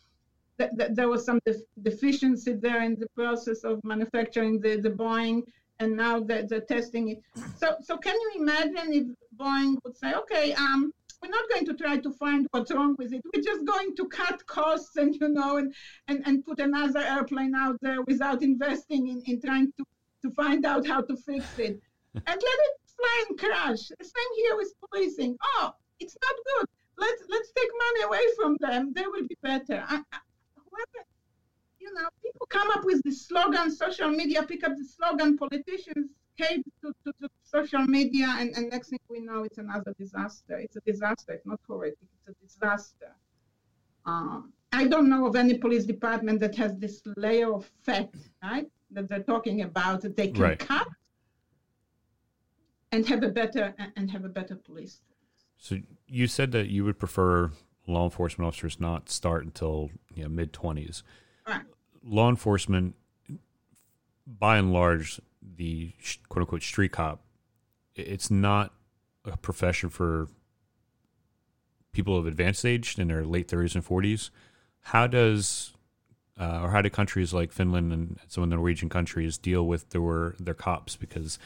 [0.56, 4.90] that, that there was some def- deficiency there in the process of manufacturing the, the
[4.90, 5.42] Boeing,
[5.80, 7.18] and now they're, they're testing it.
[7.56, 9.06] So so can you imagine if
[9.36, 13.12] Boeing would say, okay, um, we're not going to try to find what's wrong with
[13.12, 13.22] it.
[13.34, 15.74] We're just going to cut costs and you know and
[16.08, 19.84] and, and put another airplane out there without investing in, in trying to,
[20.22, 21.80] to find out how to fix it.
[22.14, 23.88] and let it fly and crash.
[23.88, 25.36] Same here with policing.
[25.42, 26.68] Oh, it's not good.
[26.98, 28.92] Let's let's take money away from them.
[28.94, 29.84] They will be better.
[29.88, 30.18] I, I,
[30.56, 31.06] whoever,
[31.78, 36.10] you know, people come up with the slogan, social media pick up the slogan, politicians
[36.40, 40.58] to, to, to, social media, and, and next thing we know, it's another disaster.
[40.58, 41.32] It's a disaster.
[41.32, 41.98] It's not horrific.
[42.26, 43.12] It's a disaster.
[44.06, 48.10] Um, I don't know of any police department that has this layer of fat,
[48.42, 48.66] right?
[48.92, 50.58] That they're talking about that they can right.
[50.58, 50.86] cut
[52.92, 55.02] and have a better and have a better police.
[55.56, 57.50] So you said that you would prefer
[57.86, 61.02] law enforcement officers not start until you know, mid twenties.
[61.46, 61.62] Right.
[62.02, 62.94] Law enforcement,
[64.26, 65.92] by and large, the
[66.28, 67.22] quote unquote street cop,
[67.94, 68.72] it's not
[69.24, 70.28] a profession for
[71.92, 74.30] people of advanced age in their late 30s and 40s.
[74.80, 75.72] How does
[76.38, 79.90] uh, or how do countries like Finland and some of the Norwegian countries deal with
[79.90, 81.38] their their cops because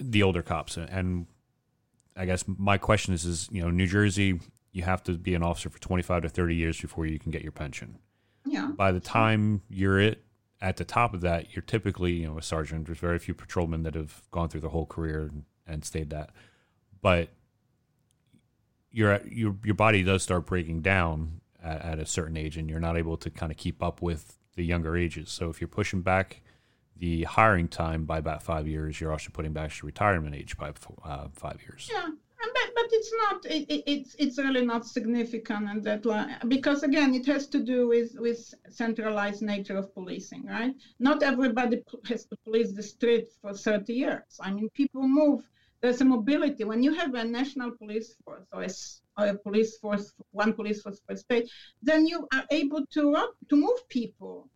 [0.00, 1.26] the older cops and
[2.16, 4.40] I guess my question is is you know New Jersey
[4.72, 7.42] you have to be an officer for 25 to 30 years before you can get
[7.42, 7.96] your pension.
[8.44, 8.72] Yeah.
[8.74, 10.18] By the time you're at
[10.60, 12.86] at the top of that, you're typically, you know, a sergeant.
[12.86, 16.30] There's very few patrolmen that have gone through the whole career and, and stayed that.
[17.02, 17.30] But
[18.90, 22.80] your your your body does start breaking down at, at, a certain age, and you're
[22.80, 25.30] not able to kind of keep up with the younger ages.
[25.30, 26.40] So if you're pushing back
[26.96, 30.72] the hiring time by about five years, you're also putting back the retirement age by
[31.04, 31.90] uh, five years.
[31.92, 32.10] Yeah,
[32.74, 36.02] but, it's not it, it's it's really not significant and that
[36.48, 40.74] because again it has to do with with centralized nature of policing right?
[40.98, 44.40] Not everybody has to police the street for 30 years.
[44.40, 45.42] I mean people move
[45.80, 46.64] there's a mobility.
[46.64, 48.70] When you have a national police force or a,
[49.18, 51.50] or a police force one police force per state
[51.82, 53.02] then you are able to
[53.50, 54.48] to move people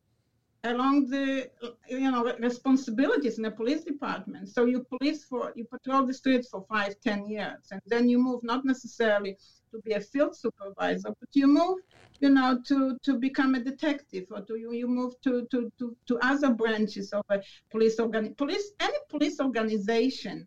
[0.69, 1.51] along the
[1.89, 4.49] you know responsibilities in the police department.
[4.49, 8.19] So you police for you patrol the streets for five ten years and then you
[8.19, 9.37] move not necessarily
[9.73, 11.79] to be a field supervisor but you move
[12.21, 15.97] you know to to become a detective or to you, you move to, to to
[16.07, 20.47] to other branches of a police organ police any police organization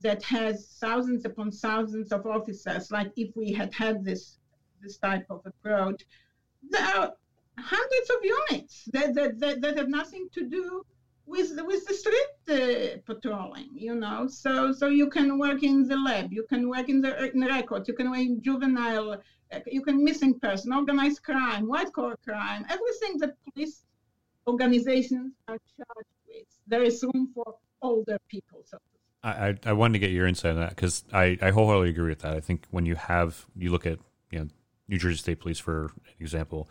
[0.00, 4.38] that has thousands upon thousands of officers like if we had had this
[4.82, 6.04] this type of approach
[6.70, 7.10] there
[7.58, 10.84] hundreds of units that, that, that, that have nothing to do
[11.30, 14.26] with with the street uh, patrolling, you know.
[14.26, 17.46] So so you can work in the lab, you can work in the, in the
[17.46, 19.12] records, you can work in juvenile,
[19.52, 23.84] uh, you can missing person, organized crime, white collar crime, everything that police
[24.46, 26.46] organizations are charged with.
[26.66, 28.62] There is room for older people.
[28.64, 28.78] So
[29.22, 32.20] I, I wanted to get your insight on that because I, I wholeheartedly agree with
[32.20, 32.36] that.
[32.36, 33.98] I think when you have you look at
[34.30, 34.48] you know
[34.88, 36.68] New Jersey State Police for example,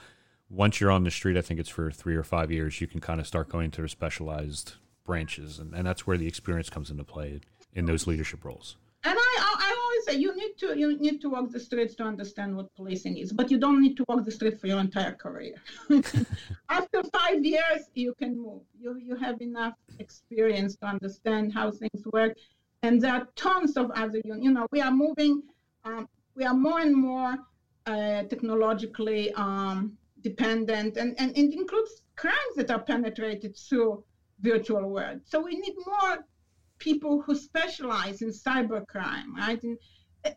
[0.49, 2.99] once you're on the street, I think it's for three or five years, you can
[2.99, 4.73] kind of start going to specialized
[5.05, 7.41] branches, and, and that's where the experience comes into play
[7.73, 8.75] in those leadership roles.
[9.03, 12.03] And I, I always say you need to you need to walk the streets to
[12.03, 15.13] understand what policing is, but you don't need to walk the street for your entire
[15.13, 15.55] career.
[16.69, 18.63] After five years, you can move.
[18.77, 22.35] You you have enough experience to understand how things work,
[22.83, 25.43] and there are tons of other you know we are moving,
[25.85, 27.37] um, we are more and more
[27.85, 34.03] uh, technologically um, dependent, and, and it includes crimes that are penetrated through
[34.41, 35.21] virtual world.
[35.25, 36.25] So we need more
[36.77, 39.61] people who specialize in cybercrime, right?
[39.63, 39.77] And
[40.23, 40.33] eh,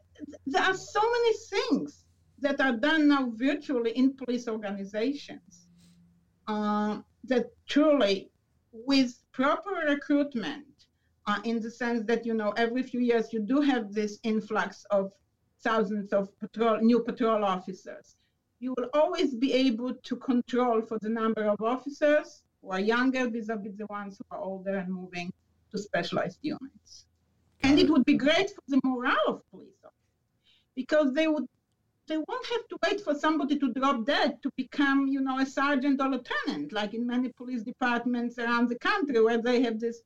[0.46, 2.04] there are so many things
[2.40, 5.68] that are done now virtually in police organizations
[6.48, 8.30] uh, that truly,
[8.72, 10.66] with proper recruitment,
[11.26, 14.84] uh, in the sense that you know every few years you do have this influx
[14.90, 15.12] of
[15.62, 18.16] thousands of patrol, new patrol officers
[18.62, 23.28] you will always be able to control for the number of officers who are younger
[23.28, 25.32] vis-a-vis the ones who are older and moving
[25.72, 27.06] to specialized units.
[27.64, 31.46] And it would be great for the morale of police officers because they would
[32.08, 35.46] they won't have to wait for somebody to drop dead to become, you know, a
[35.46, 40.02] sergeant or lieutenant, like in many police departments around the country where they have this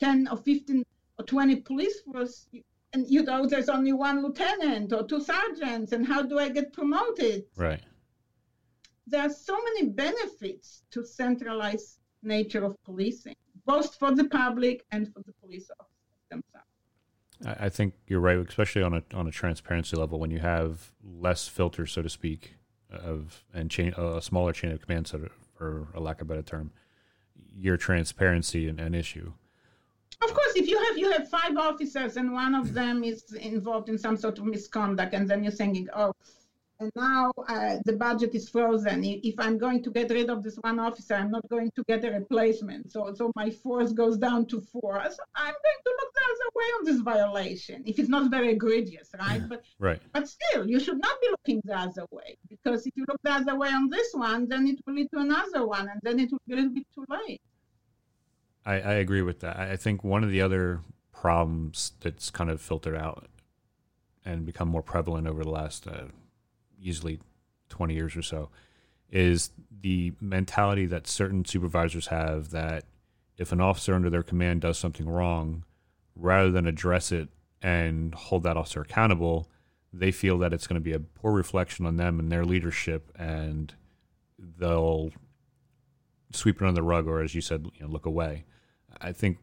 [0.00, 0.84] 10 or 15
[1.18, 2.48] or 20 police force
[2.92, 6.72] and you know there's only one lieutenant or two sergeants and how do i get
[6.72, 7.82] promoted right
[9.06, 13.34] there are so many benefits to centralized nature of policing
[13.66, 16.66] both for the public and for the police officers themselves
[17.44, 20.20] I think you're right, especially on a on a transparency level.
[20.20, 22.54] When you have less filters, so to speak,
[22.92, 26.28] of and chain a smaller chain of command, so to, for a lack of a
[26.28, 26.72] better term,
[27.54, 29.32] your transparency and an issue.
[30.24, 33.88] Of course, if you have you have five officers and one of them is involved
[33.88, 36.12] in some sort of misconduct, and then you're thinking, oh,
[36.82, 39.04] and now uh, the budget is frozen.
[39.04, 42.04] If I'm going to get rid of this one officer, I'm not going to get
[42.04, 42.90] a replacement.
[42.90, 45.00] So, so my force goes down to four.
[45.10, 48.50] So I'm going to look the other way on this violation if it's not very
[48.50, 49.42] egregious, right?
[49.48, 50.02] But right.
[50.12, 53.32] But still, you should not be looking the other way because if you look the
[53.32, 56.32] other way on this one, then it will lead to another one, and then it
[56.32, 57.40] will be a little bit too late.
[58.64, 59.58] I, I agree with that.
[59.58, 60.80] I think one of the other
[61.12, 63.26] problems that's kind of filtered out
[64.24, 66.06] and become more prevalent over the last uh,
[66.80, 67.20] easily
[67.68, 68.50] 20 years or so
[69.10, 69.50] is
[69.82, 72.84] the mentality that certain supervisors have that
[73.36, 75.64] if an officer under their command does something wrong,
[76.14, 77.28] rather than address it
[77.60, 79.48] and hold that officer accountable,
[79.92, 83.10] they feel that it's going to be a poor reflection on them and their leadership,
[83.18, 83.74] and
[84.38, 85.10] they'll
[86.32, 88.44] sweep it under the rug, or as you said, you know, look away.
[89.00, 89.38] I think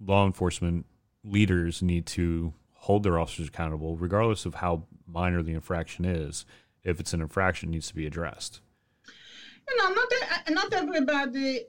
[0.00, 0.86] law enforcement
[1.24, 6.46] leaders need to hold their officers accountable, regardless of how minor the infraction is.
[6.82, 8.60] If it's an infraction, it needs to be addressed.
[9.68, 10.10] You know, not
[10.50, 11.66] not everybody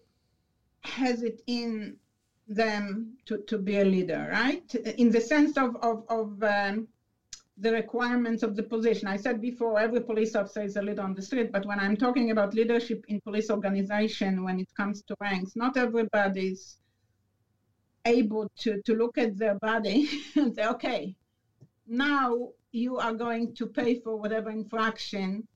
[0.82, 1.98] has it in
[2.48, 4.74] them to, to be a leader, right?
[4.76, 6.88] In the sense of of, of um,
[7.58, 9.08] the requirements of the position.
[9.08, 11.96] I said before, every police officer is a leader on the street, but when I'm
[11.96, 16.78] talking about leadership in police organization, when it comes to ranks, not everybody's
[18.06, 21.16] able to, to look at their body and say, okay,
[21.88, 25.48] now you are going to pay for whatever infraction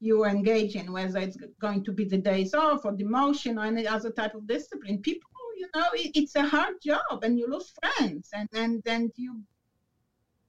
[0.00, 3.86] you engage in, whether it's going to be the days off or demotion or any
[3.86, 4.98] other type of discipline.
[5.00, 9.10] People, you know, it, it's a hard job and you lose friends and, and then
[9.16, 9.40] you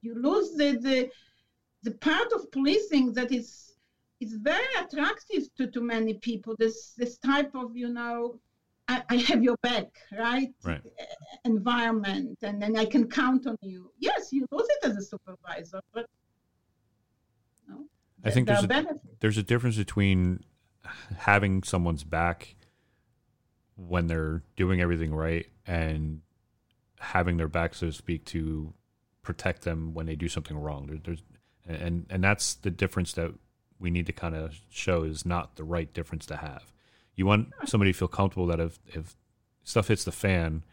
[0.02, 1.10] you lose the, the
[1.82, 3.74] the part of policing that is
[4.20, 6.54] is very attractive to, to many people.
[6.58, 8.40] This this type of, you know,
[8.88, 9.86] I, I, have your back,
[10.18, 10.52] right?
[10.62, 10.82] Right.
[11.44, 13.90] Environment, and then I can count on you.
[13.98, 16.06] Yes, you lose it as a supervisor, but
[17.66, 17.86] no.
[18.24, 18.86] I think there's a,
[19.20, 20.44] there's a difference between
[21.16, 22.56] having someone's back
[23.76, 26.20] when they're doing everything right and
[27.00, 28.74] having their back, so to speak, to
[29.22, 30.86] protect them when they do something wrong.
[30.86, 31.22] There, there's
[31.66, 33.32] and and that's the difference that
[33.78, 36.73] we need to kind of show is not the right difference to have
[37.16, 39.16] you want somebody to feel comfortable that if, if
[39.62, 40.64] stuff hits the fan,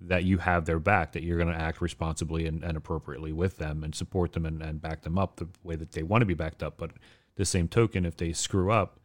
[0.00, 3.58] that you have their back, that you're going to act responsibly and, and appropriately with
[3.58, 6.26] them and support them and, and back them up the way that they want to
[6.26, 6.78] be backed up.
[6.78, 6.92] But
[7.36, 8.98] the same token, if they screw up,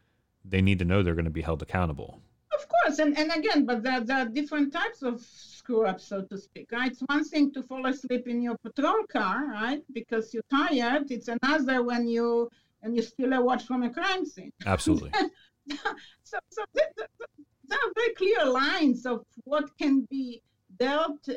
[0.43, 2.21] they need to know they're going to be held accountable.
[2.53, 6.21] Of course, and, and again, but there, there are different types of screw ups, so
[6.21, 6.91] to speak, right?
[6.91, 11.11] It's one thing to fall asleep in your patrol car, right, because you're tired.
[11.11, 12.49] It's another when you
[12.81, 14.53] and you steal a watch from a crime scene.
[14.65, 15.11] Absolutely.
[16.23, 20.41] so, so there, there are very clear lines of what can be
[20.77, 21.33] dealt, uh,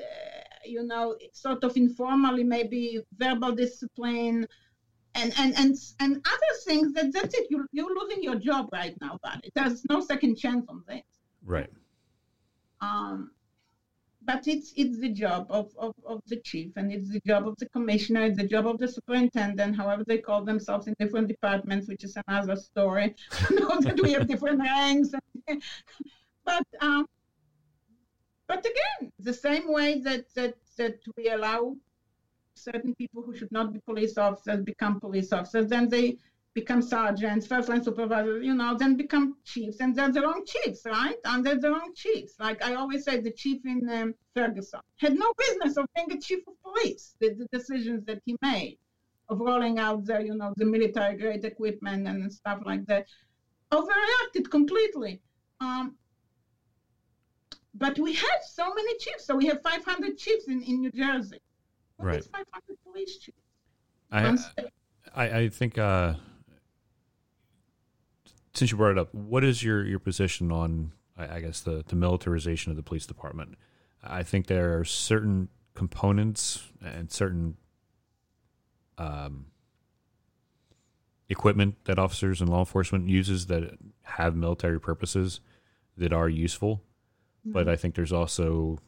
[0.64, 4.47] you know, sort of informally, maybe verbal discipline,
[5.14, 6.93] and and and and other things.
[6.93, 7.47] That that's it.
[7.51, 11.03] You you're losing your job right now, but there's no second chance on this.
[11.45, 11.70] Right.
[12.81, 13.31] Um,
[14.29, 17.57] but it's it's the job of, of, of the chief and it's the job of
[17.57, 21.89] the commissioner, it's the job of the superintendent, however they call themselves in different departments,
[21.89, 23.14] which is another story.
[23.51, 25.12] know that we have different ranks.
[26.45, 27.07] but um,
[28.47, 31.74] but again, the same way that, that that we allow
[32.55, 36.18] certain people who should not be police officers become police officers, then they
[36.61, 40.83] become sergeants, first line supervisors, you know, then become chiefs, and they're the wrong chiefs,
[40.85, 41.21] right?
[41.25, 42.35] And they're the wrong chiefs.
[42.39, 46.21] Like I always say, the chief in um, Ferguson had no business of being a
[46.21, 47.05] chief of police.
[47.21, 48.79] The, the decisions that he made
[49.29, 53.07] of rolling out the, you know, the military grade equipment and stuff like that,
[53.71, 55.21] overreacted completely.
[55.61, 55.97] Um,
[57.75, 59.27] but we have so many chiefs.
[59.27, 61.41] So we have 500 chiefs in, in New Jersey.
[61.97, 62.25] What right.
[62.25, 62.45] 500
[62.85, 63.39] police chiefs?
[64.11, 64.37] I,
[65.15, 66.15] I, I think uh,
[68.59, 71.95] since you brought it up, what is your, your position on, I, guess, the, the
[71.95, 73.57] militarization of the police department?
[74.03, 77.57] I think there are certain components and certain
[78.99, 79.47] um,
[81.29, 85.39] equipment that officers and law enforcement uses that have military purposes
[85.97, 86.83] that are useful.
[87.47, 87.53] Mm-hmm.
[87.53, 88.79] But I think there's also,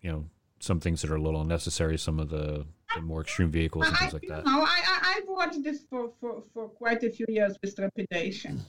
[0.00, 0.26] you know,
[0.60, 1.98] some things that are a little unnecessary.
[1.98, 4.46] Some of the, the more extreme vehicles and things I, like that.
[4.46, 8.60] No, I, I, I've watched this for, for, for quite a few years with trepidation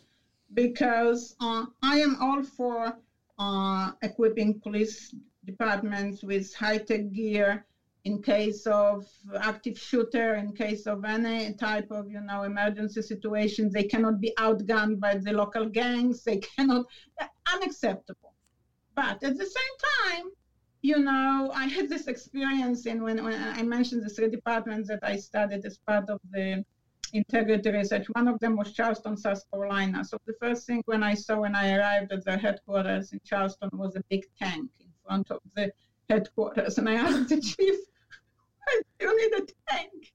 [0.54, 2.98] because uh, I am all for
[3.38, 5.14] uh, equipping police
[5.46, 7.66] departments with high-tech gear
[8.06, 9.06] in case of
[9.40, 13.70] active shooter, in case of any type of, you know, emergency situation.
[13.72, 16.24] They cannot be outgunned by the local gangs.
[16.24, 16.86] They cannot,
[17.54, 18.34] unacceptable.
[18.96, 20.26] But at the same time,
[20.82, 25.00] you know, I had this experience in when, when I mentioned the three departments that
[25.04, 26.64] I studied as part of the
[27.14, 28.08] integrity research.
[28.14, 30.04] One of them was Charleston, South Carolina.
[30.04, 33.70] So the first thing when I saw when I arrived at their headquarters in Charleston
[33.74, 35.72] was a big tank in front of the
[36.10, 36.78] headquarters.
[36.78, 37.80] And I asked the chief,
[38.66, 40.14] why do you need a tank?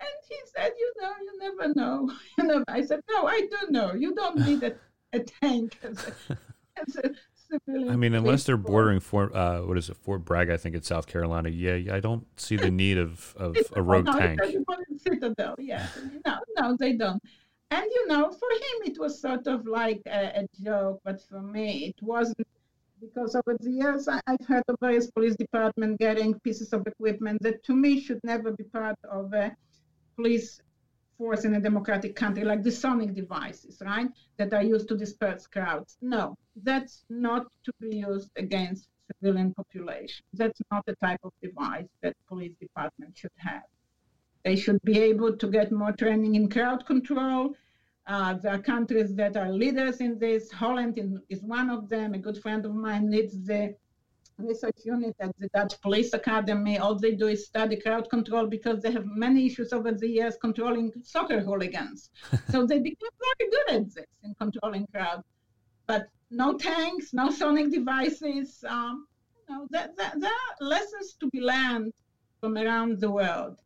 [0.00, 2.12] And he said, you know, you never know.
[2.38, 3.94] You know, I said, no, I do know.
[3.94, 4.74] You don't need a,
[5.12, 6.38] a tank as a,
[6.76, 7.10] as a
[7.68, 10.50] I mean, unless they're bordering Fort, uh, what is it, Fort Bragg?
[10.50, 11.48] I think it's South Carolina.
[11.48, 14.40] Yeah, I don't see the need of, of a rogue no, tank.
[14.98, 15.86] Citadel, yeah.
[16.26, 17.22] No, no, they don't.
[17.70, 21.42] And you know, for him, it was sort of like a, a joke, but for
[21.42, 22.46] me, it wasn't
[23.00, 27.42] because over the years I, have heard of various police departments getting pieces of equipment
[27.42, 29.54] that to me should never be part of a
[30.16, 30.60] police
[31.18, 35.46] force in a democratic country, like the sonic devices, right, that are used to disperse
[35.46, 35.96] crowds.
[36.00, 40.24] No, that's not to be used against civilian population.
[40.32, 43.62] That's not the type of device that police department should have.
[44.44, 47.54] They should be able to get more training in crowd control.
[48.06, 50.50] Uh, there are countries that are leaders in this.
[50.52, 50.98] Holland
[51.30, 52.12] is one of them.
[52.12, 53.74] A good friend of mine leads the
[54.38, 56.78] research unit at the Dutch Police Academy.
[56.78, 60.36] All they do is study crowd control because they have many issues over the years
[60.40, 62.10] controlling soccer hooligans.
[62.50, 65.24] so they became very good at this in controlling crowds.
[65.86, 68.64] But no tanks, no sonic devices.
[68.68, 69.06] Um,
[69.48, 71.92] you know, there, there, there are lessons to be learned
[72.40, 73.58] from around the world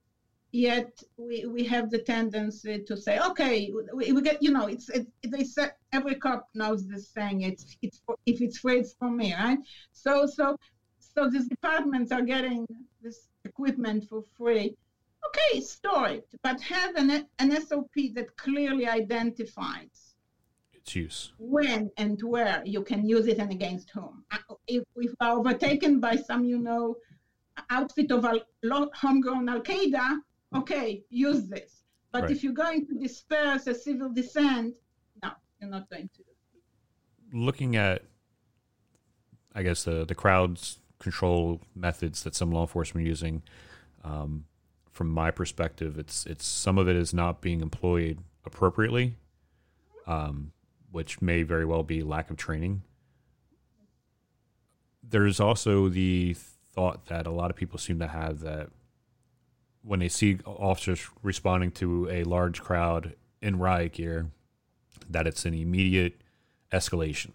[0.52, 4.88] yet we, we have the tendency to say, okay, we, we get, you know, it's,
[4.88, 8.94] it, they say every cop knows this saying, it's, it's for, if it's free, it's
[8.94, 9.58] for me, right?
[9.92, 10.56] So, so,
[10.98, 12.66] so these departments are getting
[13.02, 14.74] this equipment for free.
[15.26, 20.14] Okay, store it, but have an, an SOP that clearly identifies
[20.72, 24.24] its use, when and where you can use it and against whom.
[24.30, 26.96] Uh, if we are overtaken by some, you know,
[27.68, 28.40] outfit of a
[28.94, 30.18] homegrown Al Qaeda,
[30.54, 31.82] okay, use this.
[32.12, 32.30] But right.
[32.30, 34.74] if you're going to disperse a civil dissent,
[35.22, 35.30] no,
[35.60, 36.22] you're not going to.
[37.32, 38.02] Looking at,
[39.54, 43.42] I guess, the, the crowds control methods that some law enforcement are using,
[44.04, 44.44] um,
[44.90, 49.14] from my perspective, it's it's some of it is not being employed appropriately,
[50.08, 50.50] um,
[50.90, 52.82] which may very well be lack of training.
[55.02, 56.34] There's also the
[56.72, 58.70] thought that a lot of people seem to have that
[59.82, 64.30] when they see officers responding to a large crowd in riot gear,
[65.08, 66.20] that it's an immediate
[66.72, 67.30] escalation.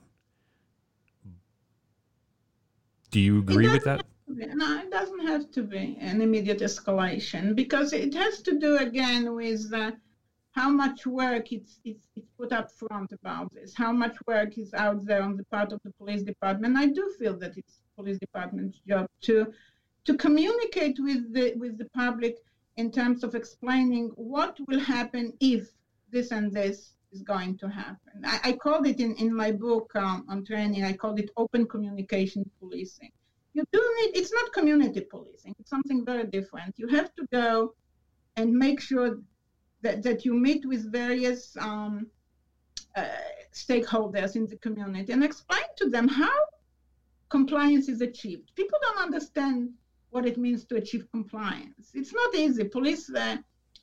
[3.11, 4.05] Do you agree with that?
[4.27, 9.35] No, it doesn't have to be an immediate escalation because it has to do again
[9.35, 9.91] with uh,
[10.51, 14.73] how much work it's, it's, it's put up front about this, how much work is
[14.73, 16.77] out there on the part of the police department.
[16.77, 19.53] I do feel that it's police department's job to
[20.05, 22.37] to communicate with the with the public
[22.77, 25.69] in terms of explaining what will happen if
[26.11, 28.13] this and this is going to happen.
[28.25, 31.67] I, I called it in, in my book um, on training, I called it open
[31.67, 33.11] communication policing.
[33.53, 36.73] You do need, it's not community policing, it's something very different.
[36.77, 37.75] You have to go
[38.35, 39.19] and make sure
[39.83, 42.07] that, that you meet with various um,
[42.95, 43.05] uh,
[43.53, 46.35] stakeholders in the community and explain to them how
[47.29, 48.51] compliance is achieved.
[48.55, 49.69] People don't understand
[50.13, 51.91] what it means to achieve compliance.
[51.93, 52.63] It's not easy.
[52.65, 53.37] Police uh,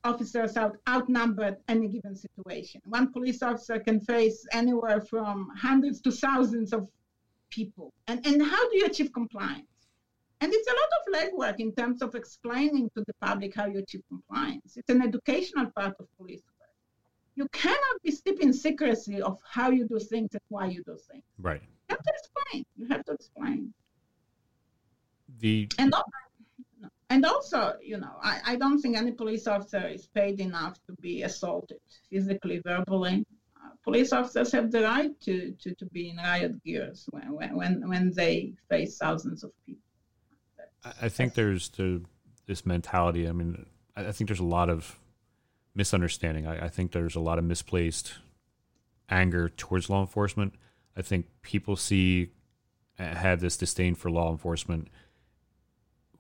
[0.05, 2.81] officers out outnumbered any given situation.
[2.85, 6.89] One police officer can face anywhere from hundreds to thousands of
[7.51, 7.93] people.
[8.07, 9.67] And, and how do you achieve compliance?
[10.41, 13.81] And it's a lot of legwork in terms of explaining to the public how you
[13.81, 14.77] achieve compliance.
[14.77, 16.69] It's an educational part of police work.
[17.35, 20.97] You cannot be steeped in secrecy of how you do things and why you do
[21.11, 21.25] things.
[21.39, 21.61] Right.
[21.61, 22.65] You have to explain.
[22.77, 23.75] You have to explain.
[25.41, 25.95] The and
[27.11, 30.93] and also, you know, I, I don't think any police officer is paid enough to
[31.01, 31.79] be assaulted
[32.09, 33.25] physically, verbally.
[33.57, 37.89] Uh, police officers have the right to, to, to be in riot gears when, when,
[37.89, 39.83] when they face thousands of people.
[41.03, 42.03] I think there's the,
[42.47, 43.29] this mentality.
[43.29, 43.67] I mean,
[43.97, 44.97] I think there's a lot of
[45.75, 46.47] misunderstanding.
[46.47, 48.15] I, I think there's a lot of misplaced
[49.09, 50.55] anger towards law enforcement.
[50.97, 52.31] I think people see
[52.99, 54.89] have this disdain for law enforcement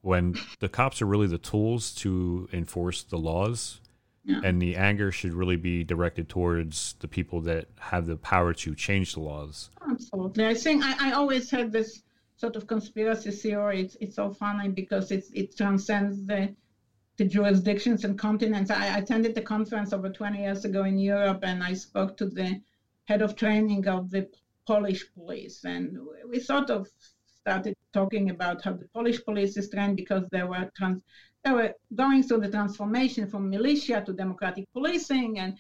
[0.02, 3.80] when the cops are really the tools to enforce the laws
[4.24, 4.40] yeah.
[4.44, 8.74] and the anger should really be directed towards the people that have the power to
[8.74, 9.70] change the laws.
[9.88, 10.46] Absolutely.
[10.46, 12.02] I think i, I always had this
[12.36, 13.82] sort of conspiracy theory.
[13.82, 16.54] It's, it's so funny because it's, it transcends the
[17.16, 18.70] the jurisdictions and continents.
[18.70, 22.24] I, I attended the conference over 20 years ago in europe and i spoke to
[22.24, 22.58] the
[23.04, 24.26] head of training of the
[24.66, 26.88] polish police and we sort of
[27.40, 31.02] started talking about how the Polish police is trained because they were trans,
[31.44, 35.38] they were going through the transformation from militia to democratic policing.
[35.38, 35.58] And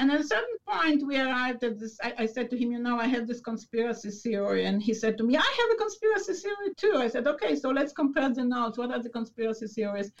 [0.00, 2.78] and at a certain point we arrived at this I, I, said to him you
[2.78, 4.64] know i have this conspiracy theory.
[4.66, 6.94] And he said to me i have a conspiracy theory too.
[6.96, 8.78] I said okay so let's compare the notes.
[8.78, 10.12] What are the conspiracy theories?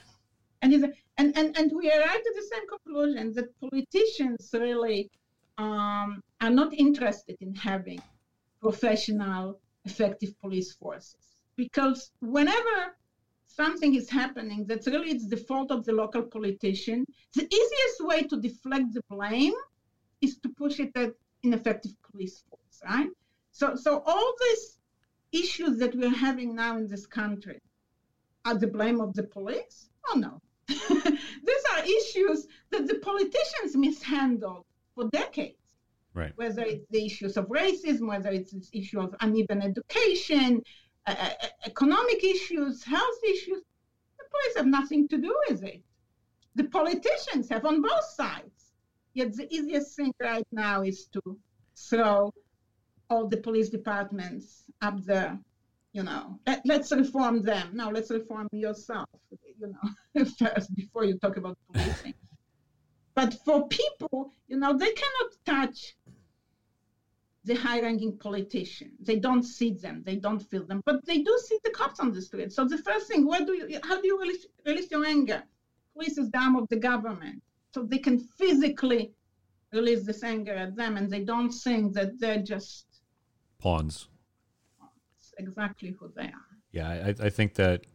[0.62, 5.10] And he said and and, and we arrived at the same conclusion that politicians really
[5.58, 8.00] um, are not interested in having
[8.60, 11.37] professional effective police forces.
[11.58, 12.96] Because whenever
[13.44, 17.04] something is happening that's really it's the fault of the local politician,
[17.34, 19.58] the easiest way to deflect the blame
[20.20, 23.10] is to push it at ineffective police force, right?
[23.50, 24.78] So, so all these
[25.32, 27.60] issues that we're having now in this country
[28.44, 29.90] are the blame of the police?
[30.08, 30.40] Oh no.
[30.68, 35.56] these are issues that the politicians mishandled for decades.
[36.14, 36.32] Right.
[36.36, 40.62] Whether it's the issues of racism, whether it's the issue of uneven education,
[41.08, 43.62] uh, uh, uh, economic issues, health issues,
[44.18, 45.82] the police have nothing to do with it.
[46.54, 48.72] The politicians have on both sides.
[49.14, 51.38] Yet the easiest thing right now is to
[51.76, 52.32] throw
[53.08, 55.38] all the police departments up there.
[55.92, 57.70] You know, Let, us reform them.
[57.72, 59.08] No, let's reform yourself.
[59.58, 62.14] You know, first before you talk about policing.
[63.14, 65.96] But for people, you know, they cannot touch
[67.48, 68.92] the high-ranking politicians.
[69.00, 72.12] They don't see them, they don't feel them, but they do see the cops on
[72.12, 72.52] the street.
[72.52, 75.42] So the first thing, where do you, how do you release, release your anger?
[75.94, 77.42] Police is the arm of the government,
[77.74, 79.12] so they can physically
[79.72, 82.84] release this anger at them, and they don't think that they're just
[83.58, 84.08] pawns.
[84.80, 86.48] That's exactly who they are.
[86.70, 87.86] Yeah, I, I think that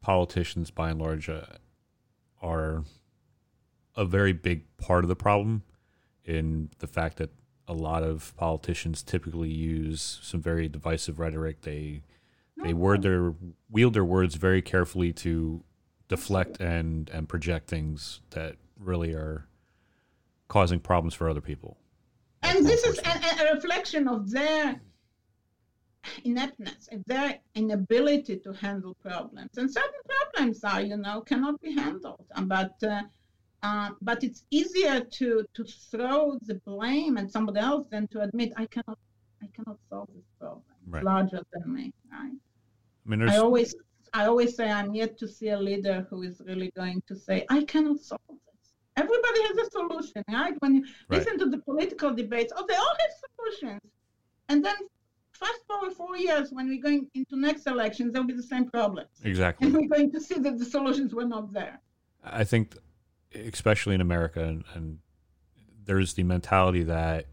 [0.00, 1.42] politicians, by and large, uh,
[2.40, 2.84] are
[3.96, 5.62] a very big part of the problem
[6.24, 7.30] in the fact that
[7.68, 11.62] a lot of politicians typically use some very divisive rhetoric.
[11.62, 12.02] They
[12.60, 13.34] they word their
[13.70, 15.62] wield their words very carefully to
[16.08, 19.46] deflect and and project things that really are
[20.48, 21.76] causing problems for other people.
[22.42, 24.80] And this is a, a reflection of their
[26.24, 29.58] ineptness, their inability to handle problems.
[29.58, 32.24] And certain problems are, you know, cannot be handled.
[32.44, 33.02] But uh,
[33.62, 38.52] uh, but it's easier to to throw the blame at somebody else than to admit
[38.56, 38.98] I cannot
[39.42, 40.62] I cannot solve this problem.
[40.86, 41.04] Right.
[41.04, 41.92] Larger than me.
[42.10, 42.32] Right?
[42.32, 43.74] I mean, I always
[44.14, 47.46] I always say I'm yet to see a leader who is really going to say
[47.50, 48.72] I cannot solve this.
[48.96, 50.54] Everybody has a solution, right?
[50.60, 51.18] When you right.
[51.18, 53.92] listen to the political debates, oh, they all have solutions,
[54.48, 54.76] and then
[55.32, 59.10] fast forward four years when we're going into next elections, there'll be the same problems.
[59.24, 59.66] Exactly.
[59.66, 61.80] And we're going to see that the solutions were not there.
[62.24, 62.76] I think,
[63.34, 64.98] especially in America, and, and
[65.84, 67.26] there's the mentality that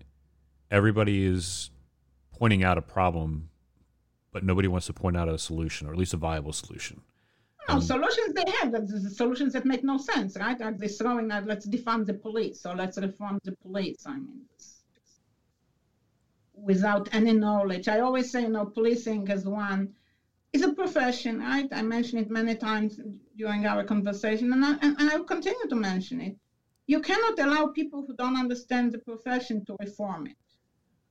[0.71, 1.69] everybody is
[2.31, 3.49] pointing out a problem,
[4.31, 7.01] but nobody wants to point out a solution, or at least a viable solution.
[7.67, 10.61] No, um, solutions they have, the solutions that make no sense, right?
[10.61, 14.03] Are they throwing out, let's defund the police, or let's reform the police?
[14.05, 14.41] I mean,
[16.53, 17.87] without any knowledge.
[17.87, 19.93] I always say, you know, policing is one
[20.55, 21.67] is a profession, right?
[21.71, 22.99] I mentioned it many times
[23.37, 26.35] during our conversation, and I, and, and I will continue to mention it.
[26.87, 30.37] You cannot allow people who don't understand the profession to reform it.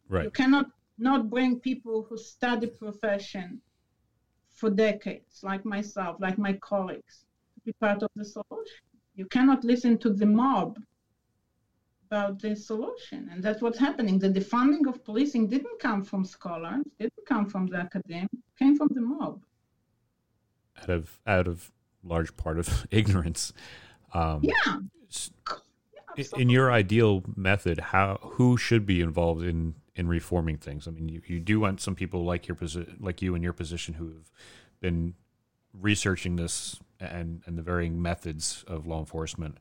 [0.09, 0.24] Right.
[0.24, 0.66] You cannot
[0.99, 3.61] not bring people who study profession
[4.53, 7.14] for decades, like myself, like my colleagues,
[7.55, 8.84] to be part of the solution.
[9.16, 10.78] You cannot listen to the mob
[12.07, 13.28] about the solution.
[13.32, 14.18] And that's what's happening.
[14.18, 18.28] That the funding of policing didn't come from scholars, didn't come from the academy,
[18.59, 19.42] came from the mob.
[20.80, 21.70] Out of out of
[22.02, 23.52] large part of ignorance.
[24.12, 24.76] Um, yeah.
[26.36, 30.86] in your ideal method, how who should be involved in in reforming things?
[30.86, 33.52] I mean, you, you do want some people like your position, like you in your
[33.52, 34.30] position, who have
[34.80, 35.14] been
[35.72, 39.59] researching this and and the varying methods of law enforcement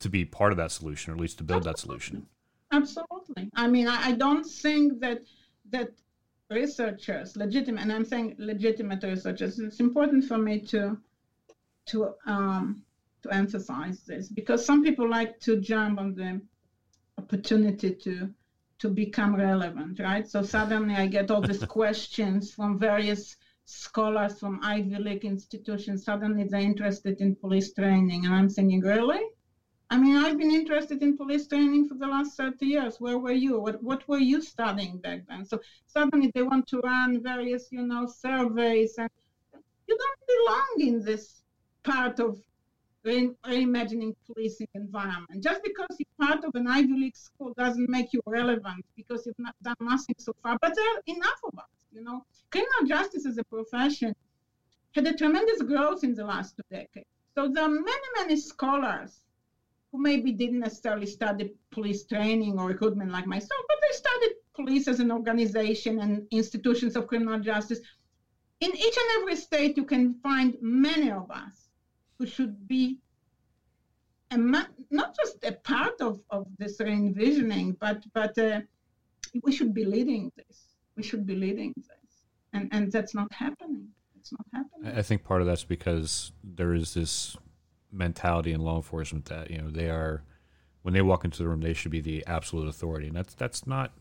[0.00, 2.26] to be part of that solution, or at least to build that solution.
[2.72, 3.50] Absolutely.
[3.54, 5.22] I mean, I, I don't think that
[5.70, 5.90] that
[6.50, 10.98] researchers, legitimate, and I'm saying legitimate researchers, it's important for me to
[11.86, 12.82] to um,
[13.22, 16.40] to emphasize this because some people like to jump on the
[17.18, 18.30] opportunity to
[18.78, 20.28] to become relevant, right?
[20.28, 26.04] So suddenly I get all these questions from various scholars from Ivy League institutions.
[26.04, 29.20] Suddenly they're interested in police training, and I'm thinking, really?
[29.90, 33.00] I mean, I've been interested in police training for the last 30 years.
[33.00, 33.58] Where were you?
[33.58, 35.46] What, what were you studying back then?
[35.46, 39.08] So suddenly they want to run various, you know, surveys, and
[39.86, 41.42] you don't belong in this
[41.84, 42.38] part of
[43.02, 45.42] re- reimagining policing environment.
[45.42, 49.38] Just because you're part of an Ivy League school doesn't make you relevant because you've
[49.38, 50.58] not done nothing so far.
[50.60, 52.26] But there are enough of us, you know.
[52.50, 54.14] Criminal justice as a profession
[54.94, 57.06] had a tremendous growth in the last two decades.
[57.34, 59.22] So there are many, many scholars
[59.92, 64.88] who maybe didn't necessarily study police training or recruitment like myself, but they studied police
[64.88, 67.80] as an organization and institutions of criminal justice.
[68.60, 71.68] In each and every state, you can find many of us
[72.18, 72.98] who should be
[74.30, 78.60] a, not just a part of, of this re-envisioning, but but uh,
[79.42, 80.74] we should be leading this.
[80.96, 83.88] We should be leading this, and and that's not happening.
[84.18, 84.98] It's not happening.
[84.98, 87.36] I think part of that's because there is this
[87.92, 90.22] mentality in law enforcement that you know they are
[90.82, 93.08] when they walk into the room they should be the absolute authority.
[93.08, 93.92] And that's that's not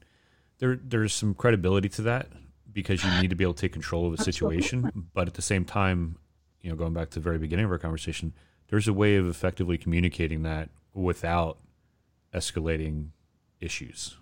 [0.59, 2.29] there there's some credibility to that
[2.71, 5.07] because you need to be able to take control of a situation.
[5.13, 6.17] But at the same time
[6.61, 8.33] you know going back to the very beginning of our conversation
[8.69, 11.57] there's a way of effectively communicating that without
[12.33, 13.09] escalating
[13.59, 14.17] issues.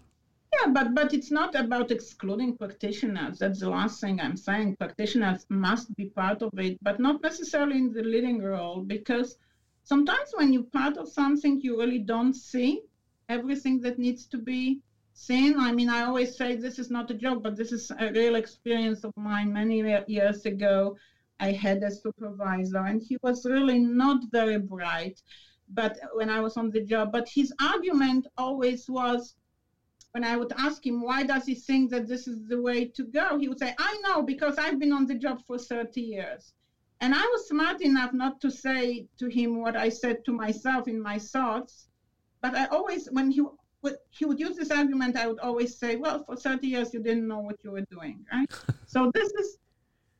[0.53, 3.39] Yeah but but it's not about excluding practitioners.
[3.39, 4.77] That's the last thing i'm saying.
[4.77, 9.37] Practitioners must be part of it but not necessarily in the leading role because
[9.85, 12.81] sometimes when you're part of something, you really don't see
[13.29, 14.81] everything that needs to be
[15.13, 15.57] seen.
[15.57, 18.35] I mean, I always say this is not a joke, but this is a real
[18.35, 19.53] experience of mine.
[19.53, 19.77] Many
[20.07, 20.97] years ago,
[21.39, 25.21] I had a supervisor, and he was really not very bright.
[25.69, 29.35] But when I was on the job, but his argument always was,
[30.11, 33.03] when I would ask him why does he think that this is the way to
[33.03, 36.53] go, he would say, "I know because I've been on the job for 30 years."
[37.01, 40.87] And I was smart enough not to say to him what I said to myself
[40.87, 41.87] in my thoughts.
[42.41, 43.41] But I always, when he
[43.81, 47.01] would, he would use this argument, I would always say, well, for 30 years, you
[47.01, 48.49] didn't know what you were doing, right?
[48.87, 49.57] so this is,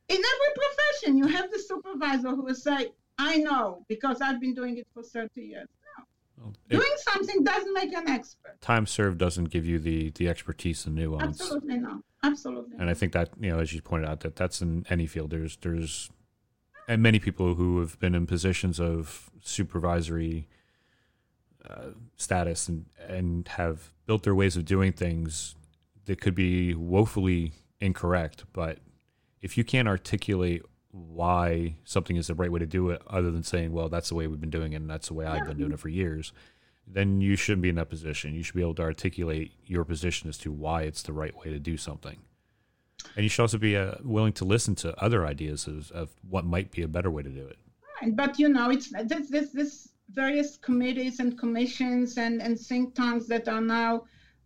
[0.08, 4.54] in every profession, you have the supervisor who will say, I know, because I've been
[4.54, 5.68] doing it for 30 years.
[5.98, 6.04] No.
[6.44, 8.60] Well, Doing something doesn't make you an expert.
[8.60, 11.40] Time served doesn't give you the the expertise and nuance.
[11.40, 12.02] Absolutely not.
[12.22, 12.76] Absolutely.
[12.78, 15.30] And I think that you know, as you pointed out, that that's in any field.
[15.30, 16.10] There's there's
[16.88, 20.48] and many people who have been in positions of supervisory
[21.68, 25.56] uh, status and and have built their ways of doing things
[26.04, 28.44] that could be woefully incorrect.
[28.52, 28.78] But
[29.42, 30.62] if you can't articulate
[30.92, 34.14] why something is the right way to do it, other than saying, "Well, that's the
[34.14, 36.32] way we've been doing it, and that's the way I've been doing it for years,"
[36.86, 38.34] then you shouldn't be in that position.
[38.34, 41.50] You should be able to articulate your position as to why it's the right way
[41.50, 42.18] to do something.
[43.14, 46.44] And you should also be uh, willing to listen to other ideas of, of, what
[46.44, 47.58] might be a better way to do it.
[48.02, 52.94] Right, but you know, it's this this, this various committees and commissions and, and think
[52.94, 54.04] tanks that are now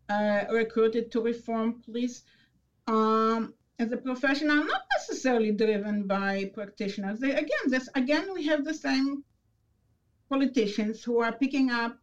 [0.08, 2.22] uh, recruited to reform police
[2.86, 7.20] um, as a profession are not necessarily driven by practitioners.
[7.20, 9.24] They, again, this again we have the same
[10.28, 11.98] politicians who are picking up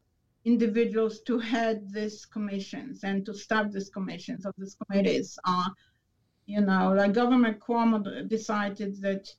[0.45, 5.37] individuals to head these commissions and to staff these commissions or these committees.
[5.43, 5.69] Uh,
[6.47, 9.29] you know, like Governor Cuomo decided that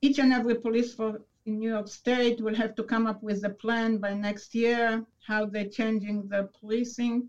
[0.00, 3.44] each and every police force in New York State will have to come up with
[3.44, 7.28] a plan by next year how they're changing the policing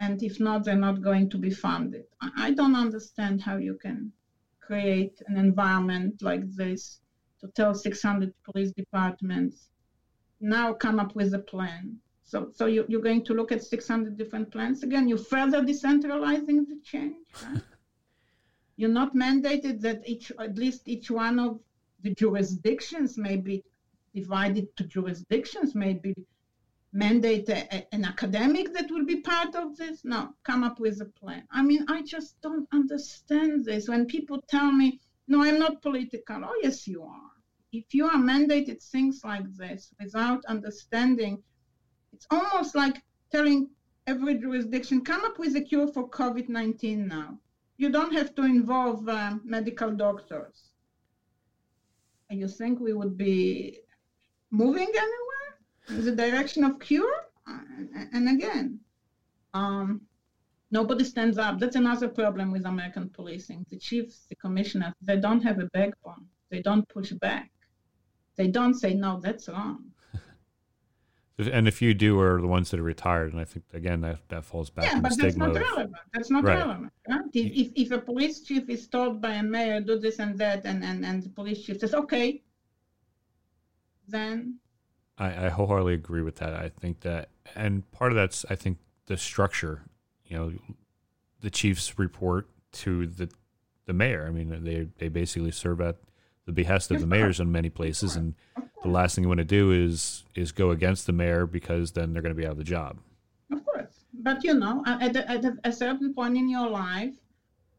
[0.00, 2.04] and if not, they're not going to be funded.
[2.36, 4.12] I don't understand how you can
[4.60, 7.00] create an environment like this
[7.40, 9.68] to tell 600 police departments
[10.40, 11.96] now come up with a plan.
[12.24, 15.08] So, so you, you're going to look at 600 different plans again.
[15.08, 17.16] You're further decentralizing the change.
[17.42, 17.62] Right?
[18.76, 21.60] You're not mandated that each, at least each one of
[22.02, 23.62] the jurisdictions may be
[24.14, 26.14] divided to jurisdictions, maybe
[26.92, 30.04] mandate a, an academic that will be part of this?
[30.04, 31.42] No, come up with a plan.
[31.50, 33.88] I mean, I just don't understand this.
[33.88, 36.44] When people tell me, no, I'm not political.
[36.44, 37.30] Oh, yes, you are.
[37.72, 41.42] If you are mandated things like this without understanding,
[42.12, 43.02] it's almost like
[43.32, 43.70] telling
[44.06, 47.38] every jurisdiction, come up with a cure for COVID 19 now.
[47.84, 50.70] You don't have to involve uh, medical doctors.
[52.30, 53.80] You think we would be
[54.50, 55.50] moving anywhere?
[55.90, 57.14] In the direction of cure.
[57.46, 58.80] And again,
[59.52, 60.00] um,
[60.70, 61.60] nobody stands up.
[61.60, 63.66] That's another problem with American policing.
[63.68, 66.24] The chiefs, the commissioners, they don't have a backbone.
[66.50, 67.50] They don't push back.
[68.36, 69.92] They don't say, no, that's wrong.
[71.38, 73.32] And if you do, are the ones that are retired.
[73.32, 75.92] And I think, again, that, that falls back yeah, but that's not relevant.
[76.12, 76.58] That's not right.
[76.58, 76.92] relevant.
[77.08, 77.20] Right?
[77.32, 80.64] If, if, if a police chief is told by a mayor, do this and that,
[80.64, 82.42] and, and, and the police chief says, okay,
[84.06, 84.58] then
[85.18, 86.54] I, I wholeheartedly agree with that.
[86.54, 89.82] I think that, and part of that's, I think, the structure.
[90.26, 90.52] You know,
[91.40, 93.30] the chiefs report to the
[93.86, 94.26] the mayor.
[94.26, 95.96] I mean, they they basically serve at
[96.46, 98.34] the behest of the mayors in many places, and
[98.84, 102.12] the last thing you want to do is is go against the mayor because then
[102.12, 102.98] they're going to be out of the job.
[103.50, 107.14] Of course, but you know, at, a, at a certain point in your life,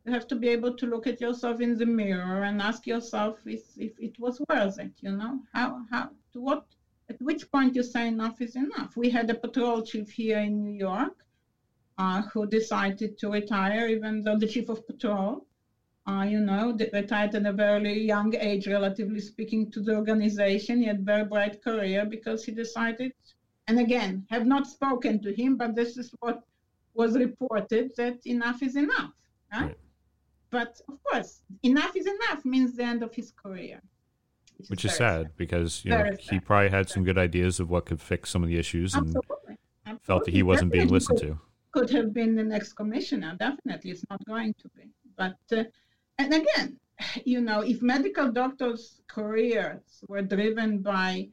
[0.03, 3.37] you have to be able to look at yourself in the mirror and ask yourself
[3.45, 4.93] if, if it was worth it.
[5.01, 6.65] You know, how how to what
[7.09, 8.97] at which point you say enough is enough.
[8.97, 11.17] We had a patrol chief here in New York
[11.99, 15.45] uh, who decided to retire, even though the chief of patrol,
[16.07, 20.79] uh, you know, retired at a very young age, relatively speaking, to the organization.
[20.79, 23.11] He had a very bright career because he decided,
[23.67, 26.43] and again, have not spoken to him, but this is what
[26.93, 29.11] was reported that enough is enough.
[29.51, 29.63] Right?
[29.63, 29.77] right.
[30.51, 33.81] But of course, enough is enough means the end of his career
[34.57, 37.59] which, which is, is sad, sad, because you know he probably had some good ideas
[37.59, 39.57] of what could fix some of the issues and Absolutely.
[39.85, 40.05] Absolutely.
[40.05, 41.39] felt that he wasn't definitely being listened could, to.
[41.71, 43.35] Could have been the next commissioner.
[43.37, 44.89] Definitely, it's not going to be.
[45.17, 45.63] But uh,
[46.17, 46.79] and again,
[47.25, 51.29] you know, if medical doctors' careers were driven by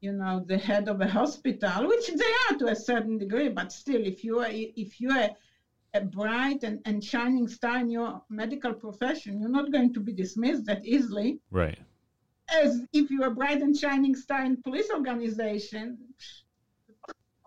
[0.00, 3.72] you know the head of a hospital, which they are to a certain degree, but
[3.72, 5.30] still, if you are if you are
[5.94, 10.12] a bright and, and shining star in your medical profession, you're not going to be
[10.12, 11.38] dismissed that easily.
[11.50, 11.78] Right
[12.48, 15.98] as if you're a bright and shining star in police organization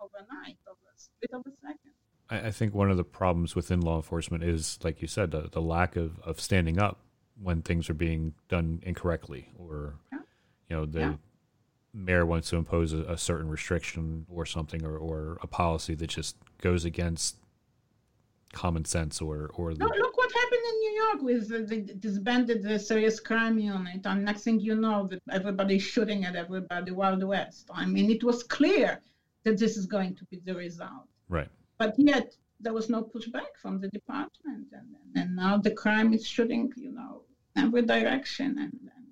[0.00, 1.89] overnight, over a split of a second.
[2.30, 5.48] I, I think one of the problems within law enforcement is, like you said, the,
[5.50, 7.00] the lack of, of standing up
[7.42, 10.18] when things are being done incorrectly or, yeah.
[10.68, 11.14] you know, the yeah.
[11.94, 16.08] mayor wants to impose a, a, certain restriction or something or, or a policy that
[16.08, 17.36] just goes against
[18.52, 19.84] common sense or or the...
[19.84, 24.00] look, look what happened in New York with the, the disbanded the serious crime unit,
[24.04, 26.90] and next thing you know, that everybody's shooting at everybody.
[26.90, 27.70] Wild West.
[27.72, 29.00] I mean, it was clear
[29.44, 31.06] that this is going to be the result.
[31.28, 31.48] Right.
[31.80, 36.26] But yet there was no pushback from the department, and, and now the crime is
[36.26, 37.22] shooting, you know,
[37.56, 39.06] every direction, and, and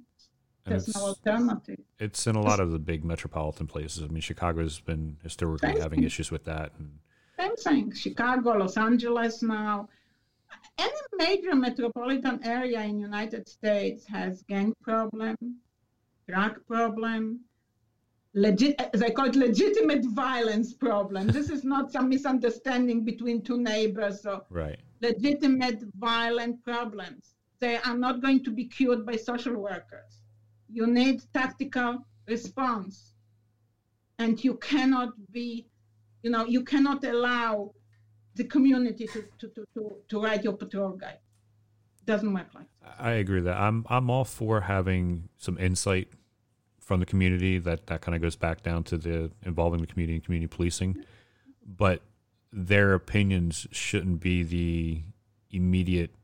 [0.66, 1.80] there's no alternative.
[1.98, 4.02] It's in a lot of the big metropolitan places.
[4.02, 6.98] I mean, Chicago's been historically having issues with that, and
[7.38, 7.94] same thing.
[7.94, 9.88] Chicago, Los Angeles now.
[10.76, 15.36] Any major metropolitan area in United States has gang problem,
[16.28, 17.40] drug problem,
[18.34, 21.28] legit as they call it legitimate violence problem.
[21.28, 24.78] this is not some misunderstanding between two neighbors or right.
[25.00, 27.34] legitimate violent problems.
[27.60, 30.22] They are not going to be cured by social workers.
[30.70, 31.98] You need tactical
[32.28, 33.14] response.
[34.20, 35.66] And you cannot be
[36.22, 37.72] you know, you cannot allow
[38.34, 41.18] the community to, to, to, to, to write your patrol guide.
[42.00, 42.96] It doesn't work like that.
[42.98, 46.08] I agree that I'm I'm all for having some insight
[46.88, 50.14] from the community that that kind of goes back down to the involving the community
[50.14, 51.04] and community policing,
[51.62, 52.00] but
[52.50, 55.02] their opinions shouldn't be the
[55.50, 56.14] immediate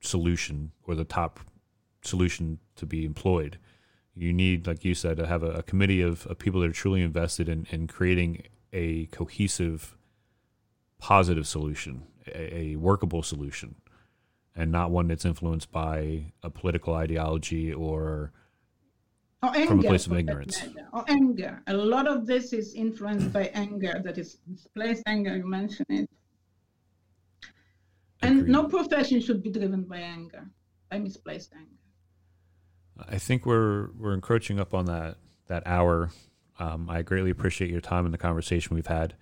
[0.00, 1.40] solution or the top
[2.00, 3.58] solution to be employed.
[4.14, 6.72] You need, like you said, to have a, a committee of, of, people that are
[6.72, 9.94] truly invested in, in creating a cohesive,
[10.98, 13.74] positive solution, a, a workable solution,
[14.56, 18.32] and not one that's influenced by a political ideology or
[19.44, 20.62] or anger, from a place of ignorance.
[20.92, 21.62] Or anger.
[21.66, 26.10] A lot of this is influenced by anger, that is misplaced anger, you mentioned it.
[28.22, 28.52] And Agreed.
[28.52, 30.48] no profession should be driven by anger,
[30.90, 31.70] by misplaced anger.
[33.08, 35.16] I think we're we're encroaching up on that
[35.48, 36.10] that hour.
[36.58, 39.14] Um, I greatly appreciate your time and the conversation we've had.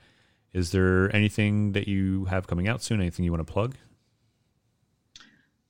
[0.52, 3.00] Is there anything that you have coming out soon?
[3.00, 3.76] Anything you want to plug?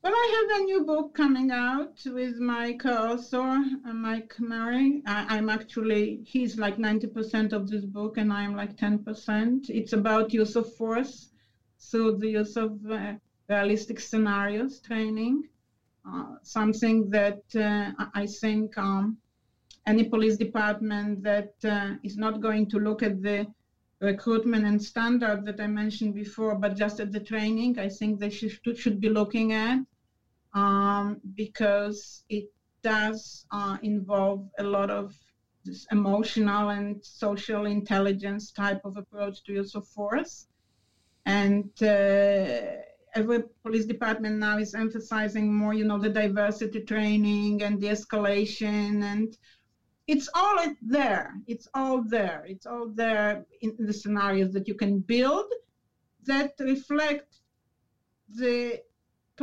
[0.04, 5.00] Well, I have a new book coming out with my co-author, Mike Murray.
[5.06, 9.70] I, am actually, he's like 90% of this book and I'm like 10%.
[9.70, 11.30] It's about use of force.
[11.76, 13.12] So the use of uh,
[13.48, 15.44] realistic scenarios training,
[16.04, 19.18] uh, something that uh, I think um,
[19.86, 23.46] any police department that uh, is not going to look at the
[24.00, 28.30] recruitment and standard that I mentioned before, but just at the training, I think they
[28.30, 29.78] should, should be looking at
[30.54, 32.50] um, because it
[32.82, 35.14] does uh, involve a lot of
[35.64, 40.48] this emotional and social intelligence type of approach to use of force.
[41.24, 42.82] And uh,
[43.14, 49.02] every police department now is emphasizing more, you know, the diversity training and the escalation
[49.04, 49.36] and
[50.08, 51.34] it's all there.
[51.46, 52.44] It's all there.
[52.48, 55.46] It's all there in the scenarios that you can build
[56.24, 57.36] that reflect
[58.28, 58.80] the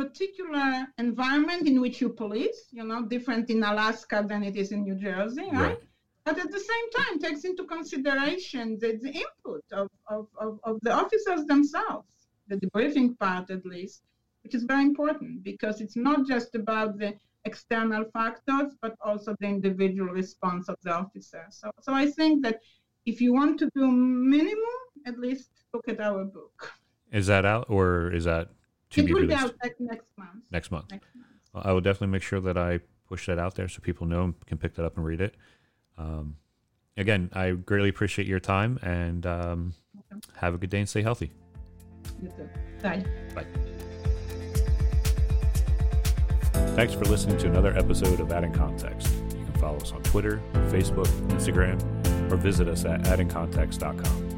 [0.02, 4.80] particular environment in which you police, you know, different in Alaska than it is in
[4.88, 5.52] New Jersey, right?
[5.52, 5.80] right.
[6.24, 10.74] But at the same time, takes into consideration the, the input of, of, of, of
[10.82, 12.08] the officers themselves,
[12.48, 14.02] the debriefing part at least,
[14.42, 19.46] which is very important because it's not just about the external factors, but also the
[19.46, 21.44] individual response of the officer.
[21.50, 22.60] So, so I think that
[23.06, 26.72] if you want to do minimum, at least look at our book.
[27.12, 28.48] Is that out or is that
[28.90, 29.42] to be released?
[29.42, 30.30] out like next month.
[30.50, 30.90] Next month.
[30.90, 31.26] Next month.
[31.52, 34.24] Well, I will definitely make sure that I push that out there so people know
[34.24, 35.34] and can pick that up and read it.
[35.98, 36.36] Um,
[36.96, 39.74] again, I greatly appreciate your time and um,
[40.12, 40.20] okay.
[40.36, 41.32] have a good day and stay healthy.
[42.22, 42.48] You too.
[42.82, 43.04] Bye.
[43.34, 43.46] Bye.
[46.74, 49.12] Thanks for listening to another episode of Adding Context.
[49.36, 51.80] You can follow us on Twitter, Facebook, Instagram,
[52.30, 54.29] or visit us at addingcontext.com.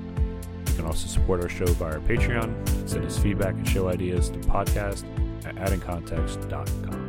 [0.82, 4.38] Can also support our show via our Patreon, send us feedback and show ideas to
[4.40, 5.04] podcast
[5.46, 7.01] at addingcontext.com.